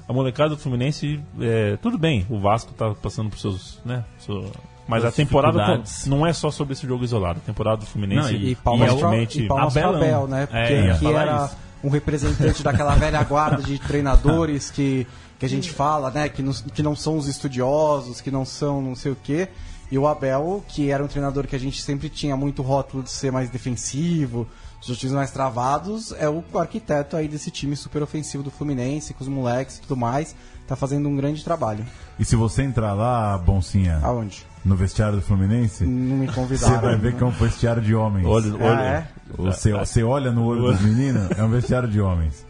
[0.08, 3.78] A molecada do Fluminense, é, tudo bem, o Vasco tá passando por seus.
[3.84, 4.50] Né, seu-
[4.88, 7.38] mas a temporada não é só sobre esse jogo isolado.
[7.38, 10.02] A temporada do Fluminense, Não, E palmas infelizmente, e palmas pra Abelão.
[10.02, 10.42] Abel, né?
[10.42, 11.56] É, Porque ia que era isso.
[11.84, 15.06] um representante daquela velha guarda de treinadores que,
[15.38, 16.28] que a gente fala, né?
[16.28, 19.48] Que não, que não são os estudiosos, que não são não sei o quê.
[19.90, 23.10] E o Abel, que era um treinador que a gente sempre tinha muito rótulo de
[23.10, 24.46] ser mais defensivo,
[24.88, 29.22] Os times mais travados é o arquiteto aí desse time super ofensivo do Fluminense, com
[29.22, 30.34] os moleques e tudo mais.
[30.66, 31.84] Tá fazendo um grande trabalho.
[32.18, 34.46] E se você entrar lá, Boncinha, Aonde?
[34.64, 36.80] no vestiário do Fluminense, Não me você convidaram.
[36.80, 38.24] vai ver que é um vestiário de homens.
[38.26, 38.80] Olha, Ah, olha.
[38.80, 39.08] é?
[39.36, 42.46] Você, você olha no olho dos meninos, é um vestiário de homens.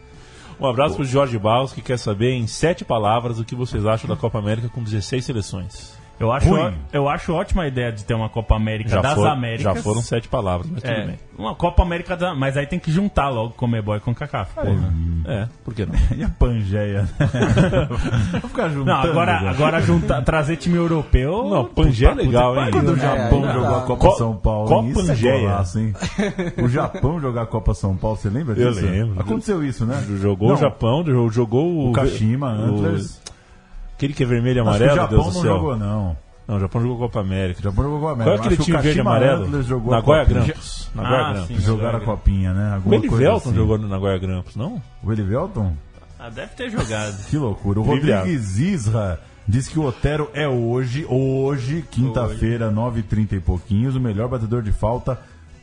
[0.60, 4.08] Um abraço pro Jorge Barros, que quer saber em sete palavras o que vocês acham
[4.08, 5.98] da Copa América com 16 seleções.
[6.20, 6.74] Eu acho, Ruim.
[6.92, 9.62] eu acho ótima a ideia de ter uma Copa América Já, das for- Américas.
[9.74, 11.18] já foram sete palavras, mas tudo É, bem.
[11.38, 12.34] uma Copa América da...
[12.34, 14.52] Mas aí tem que juntar logo Comebol e Concacaf.
[14.54, 14.92] porra.
[15.24, 15.94] É, por que não?
[16.14, 17.08] E a Pangeia?
[18.40, 18.84] Vou ficar juntando.
[18.84, 19.50] Não, agora, cara.
[19.50, 21.48] agora juntar, trazer time europeu...
[21.48, 22.70] Não, Pangeia é legal, hein?
[22.70, 25.78] Quando o É, Japão ainda jogou a Copa Co- São Paulo, Copa isso é golaço,
[25.78, 25.94] hein?
[26.62, 28.84] O Japão jogar a Copa São Paulo, você lembra Eu disso?
[28.84, 29.18] lembro.
[29.20, 30.04] Aconteceu isso, né?
[30.20, 31.88] Jogou Não, o Japão, jo- jogou o.
[31.88, 33.20] O Kashima, o- Antlers.
[34.00, 35.54] Aquele que é vermelho e Acho que o amarelo, Japão Deus do não céu.
[35.56, 36.16] jogou, não.
[36.48, 37.60] Não, o Japão jogou Copa América.
[37.60, 38.44] O Japão jogou com a Qual é América.
[38.46, 39.62] aquele time o verde e amarelo?
[39.62, 40.24] Jogou Nagoya.
[40.24, 40.90] Grampus.
[40.96, 41.46] Ah, Nagoya Grampus.
[41.46, 41.60] sim.
[41.60, 42.70] Jogaram a copinha, né?
[42.70, 43.54] O Alguma coisa Elivelton assim.
[43.58, 44.82] jogou no Nagoya Grampus, não?
[45.04, 45.74] O Elivelton?
[46.18, 47.14] Ah, deve ter jogado.
[47.28, 47.80] Que loucura.
[47.80, 47.82] O.
[47.82, 54.28] Rodrigues Isra diz que o Otero é hoje, hoje, quinta-feira, 9h30 e pouquinhos, o melhor
[54.28, 55.20] batedor de falta,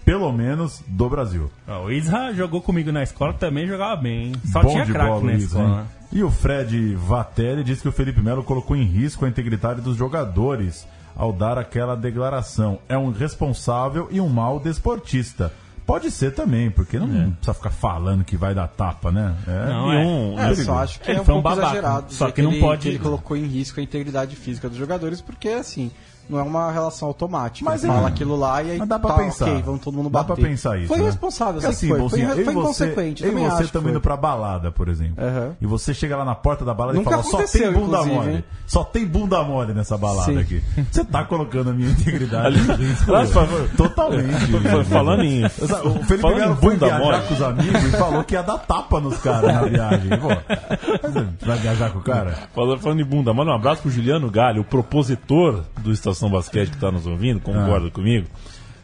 [0.08, 1.51] pelo menos, do Brasil.
[1.84, 4.28] O Isra jogou comigo na escola, também jogava bem.
[4.28, 4.32] hein?
[4.45, 5.82] Só Bom tinha craque na escola.
[5.82, 5.86] hein?
[6.14, 9.97] E o Fred Vatelli diz que o Felipe Melo colocou em risco a integridade dos
[9.97, 12.80] jogadores ao dar aquela declaração.
[12.88, 15.51] É um responsável e um mau desportista.
[15.88, 19.33] Pode ser também, porque não precisa ficar falando que vai dar tapa, né?
[19.47, 19.97] É, Não, é.
[20.05, 22.13] um- É, um- só acho que Ele é um foi um pouco babaca, exagerado.
[22.13, 24.77] só dizer que não ele, pode- que ele colocou em risco a integridade física dos
[24.77, 25.89] jogadores, porque assim,
[26.29, 27.63] não é uma relação automática.
[27.69, 27.95] Mas Ele é.
[27.95, 29.45] fala aquilo lá e aí Mas dá pra tá, pensar.
[29.45, 30.41] ok, vamos todo mundo Dá bater.
[30.41, 31.03] pra pensar isso, Foi né?
[31.03, 31.97] irresponsável, eu sei que foi.
[31.99, 33.23] Bolsinha, Foi, eu foi e você, inconsequente.
[33.23, 35.23] eu e também você que estamos indo pra balada, por exemplo.
[35.23, 35.55] Aham.
[35.61, 38.29] E você chega lá na porta da balada Nunca e fala, só tem bunda mole.
[38.33, 38.43] hein?
[38.65, 40.38] Só tem bunda mole nessa balada Sim.
[40.38, 40.61] aqui.
[40.91, 43.09] Você tá colocando a minha integridade Ali- em risco.
[43.09, 44.51] Aliás, fa- fa- Totalmente.
[44.69, 45.43] fa- Falando em.
[45.84, 47.21] O Felipe falando Melo foi bunda viajar mole.
[47.28, 50.09] com os amigos e falou que ia dar tapa nos caras na viagem.
[50.17, 52.32] Pô, você vai viajar com o cara?
[52.53, 56.71] Falando, falando em bunda, manda um abraço pro Juliano Galho, o propositor do Estação Basquete
[56.71, 58.28] que tá nos ouvindo, concorda comigo.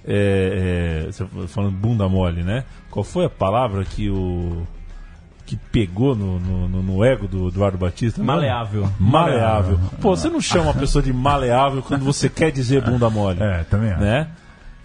[0.06, 2.66] É, é, você falando bunda mole, né?
[2.91, 4.64] Qual foi a palavra que o.
[5.46, 8.20] que pegou no, no, no- no ego do Eduardo Batista?
[8.20, 8.26] Não?
[8.26, 8.89] Maleável.
[9.00, 9.80] Maleável.
[10.02, 13.41] Pô, você não chama a pessoa de maleável quando você quer dizer bunda mole.
[13.41, 14.02] É, também acho.
[14.02, 14.28] Né?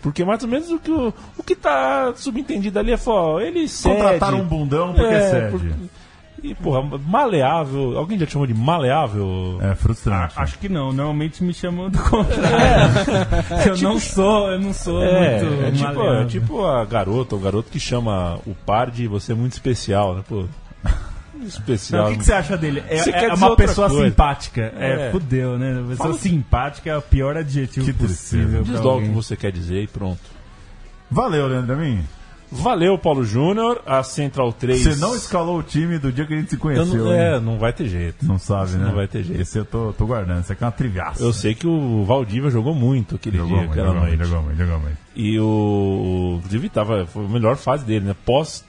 [0.02, 3.66] Porque mais ou menos o que, o, o que tá subentendido ali é, ó, ele
[3.68, 3.96] cede.
[3.96, 5.50] Contrataram um bundão porque É, cede.
[5.50, 5.88] por-
[6.40, 7.98] E, porra, maleável.
[7.98, 9.58] Alguém já te chamou de maleável?
[9.60, 10.34] É frustrante.
[10.36, 13.66] Acho que não, normalmente me chamam do contrário.
[13.66, 17.40] eu não sou, eu não sou É, muito é tipo, é tipo a garota, o
[17.40, 20.22] garoto que chama o par de você é muito especial, né?
[20.28, 20.44] Pô,
[21.46, 22.02] especial.
[22.02, 22.82] Então, o que, que você acha dele?
[22.88, 24.04] É, Você é uma pessoa coisa.
[24.04, 24.72] simpática.
[24.76, 25.10] É, É.
[25.10, 25.72] fudeu, né?
[25.78, 28.62] Uma pessoa Fala- simpática é o pior adjetivo Que possível.
[28.62, 30.20] Diz logo o que você quer dizer e pronto.
[31.10, 32.00] Valeu, Leandro Amin.
[32.50, 33.82] Valeu, Paulo Júnior.
[33.86, 34.80] A Central 3.
[34.82, 37.12] Você não escalou o time do dia que a gente se Eu conheceu, não?
[37.12, 38.24] É, não vai ter jeito.
[38.24, 38.86] Não sabe, né?
[38.86, 39.38] Não vai ter jeito.
[39.42, 40.40] Esse eu tô, tô guardando.
[40.42, 41.22] Isso aqui é uma triviaça.
[41.22, 44.16] Eu sei que o Valdívia jogou muito aquele Jogou dia, muito, aquela jogou noite.
[44.16, 44.96] muito, jogou muito, jogou muito.
[45.14, 48.16] E o, inclusive tava, foi a melhor fase dele, né?
[48.24, 48.64] Pós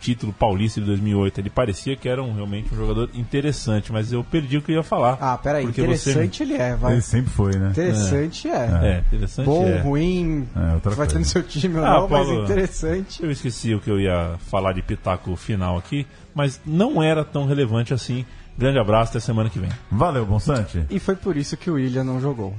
[0.00, 4.22] título paulista de 2008, ele parecia que era um, realmente um jogador interessante, mas eu
[4.24, 5.16] perdi o que eu ia falar.
[5.20, 6.92] Ah, peraí, Porque você- interessante ele é, vai.
[6.94, 7.70] Ele sempre foi, né?
[7.70, 8.52] Interessante é.
[8.82, 9.80] É, interessante Bom, é.
[9.80, 12.44] ruim, É, outra vai ter no seu time ou Ah, não, mas Paulo.
[12.44, 13.22] interessante.
[13.22, 17.46] Eu esqueci o que eu ia falar de pitaco final aqui, mas não era tão
[17.46, 18.24] relevante assim.
[18.58, 19.70] Grande abraço, até semana que vem.
[19.90, 20.84] Valeu, Bonsante.
[20.90, 22.54] E foi por isso que o William não jogou.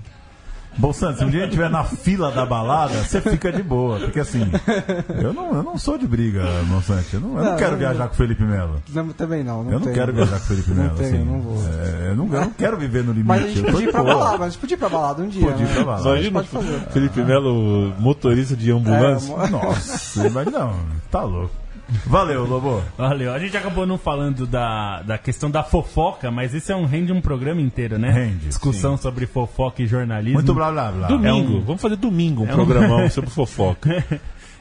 [0.78, 4.00] Bonsante, se um dia a gente estiver na fila da balada, você fica de boa.
[4.00, 4.50] Porque assim,
[5.22, 7.14] eu não, eu não sou de briga, Bonsante.
[7.14, 8.82] Eu não, eu não Não, quero eu- viajar com o Felipe Melo.
[8.94, 9.96] Não, também não, não Eu não tenho.
[9.96, 10.96] quero viajar com o Felipe Não Melo.
[10.98, 11.26] tenho, assim.
[11.26, 11.58] não vou.
[11.70, 13.28] É, eu, não, eu não quero viver no limite.
[13.28, 14.16] Mas a gente podia ir de pra boa.
[14.16, 15.46] balada, mas a gente podia ir pra balada um dia.
[15.48, 15.74] Podia ir né?
[15.76, 16.10] pra balada.
[16.10, 16.80] A gente Imagina pode fazer.
[16.92, 19.32] Felipe Melo, motorista de ambulância.
[19.34, 20.74] É, mo- Nossa, mas não,
[21.12, 21.63] tá louco.
[22.06, 22.82] Valeu, Lobo.
[22.98, 23.34] Valeu.
[23.34, 27.12] A gente acabou não falando da, da questão da fofoca, mas esse é um rende
[27.12, 28.10] um programa inteiro, né?
[28.10, 30.36] Rende, Discussão sobre fofoca e jornalismo.
[30.40, 31.08] Muito blá blá blá.
[31.08, 34.04] Domingo, É um- vamos fazer domingo um é um- programão sobre fofoca.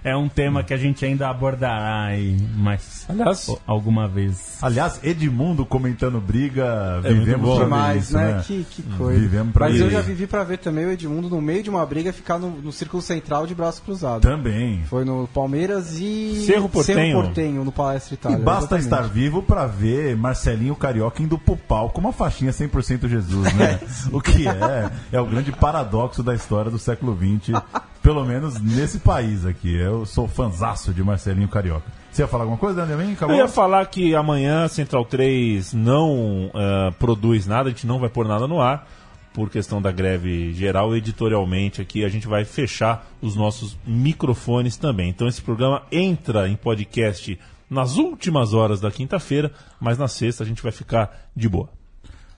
[0.04, 4.58] É um tema que a gente ainda abordará aí mais Aliás, alguma vez.
[4.60, 8.34] Aliás, Edmundo comentando briga, É vivemos Demais, isso, né?
[8.34, 8.42] né?
[8.44, 9.20] Que, que coisa.
[9.20, 9.84] Vivemos pra Mas ver.
[9.84, 12.50] eu já vivi pra ver também o Edmundo no meio de uma briga ficar no,
[12.50, 14.22] no círculo central de braço cruzado.
[14.22, 14.82] Também.
[14.86, 17.22] Foi no Palmeiras e Cerro Porteño.
[17.22, 18.38] Porteño, no Palestra E Itália.
[18.38, 18.84] basta exatamente.
[18.84, 23.78] estar vivo pra ver Marcelinho Carioca indo pro pau com uma faixinha 100% Jesus, né?
[24.10, 27.60] o que é, é o grande paradoxo da história do século XX,
[28.02, 29.74] pelo menos nesse país aqui.
[29.74, 31.86] Eu sou fanzaço de Marcelinho Carioca.
[32.10, 33.16] Você ia falar alguma coisa, Daniel?
[33.20, 38.10] eu ia falar que amanhã Central 3 não ah, produz nada, a gente não vai
[38.10, 38.86] pôr nada no ar,
[39.32, 45.08] por questão da greve geral, editorialmente aqui a gente vai fechar os nossos microfones também.
[45.08, 47.38] Então esse programa entra em podcast
[47.70, 49.50] nas últimas horas da quinta-feira,
[49.80, 51.70] mas na sexta a gente vai ficar de boa.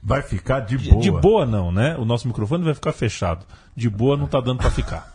[0.01, 1.03] Vai ficar de boa.
[1.03, 1.97] De boa não, né?
[1.99, 3.45] O nosso microfone vai ficar fechado.
[3.75, 5.14] De boa não tá dando para ficar.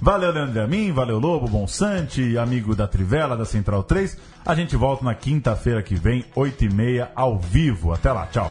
[0.00, 4.16] Valeu, Leandro Amin, valeu, Lobo, Bonsante, amigo da Trivela, da Central 3.
[4.46, 7.92] A gente volta na quinta-feira que vem, 8h30, ao vivo.
[7.92, 8.46] Até lá, tchau.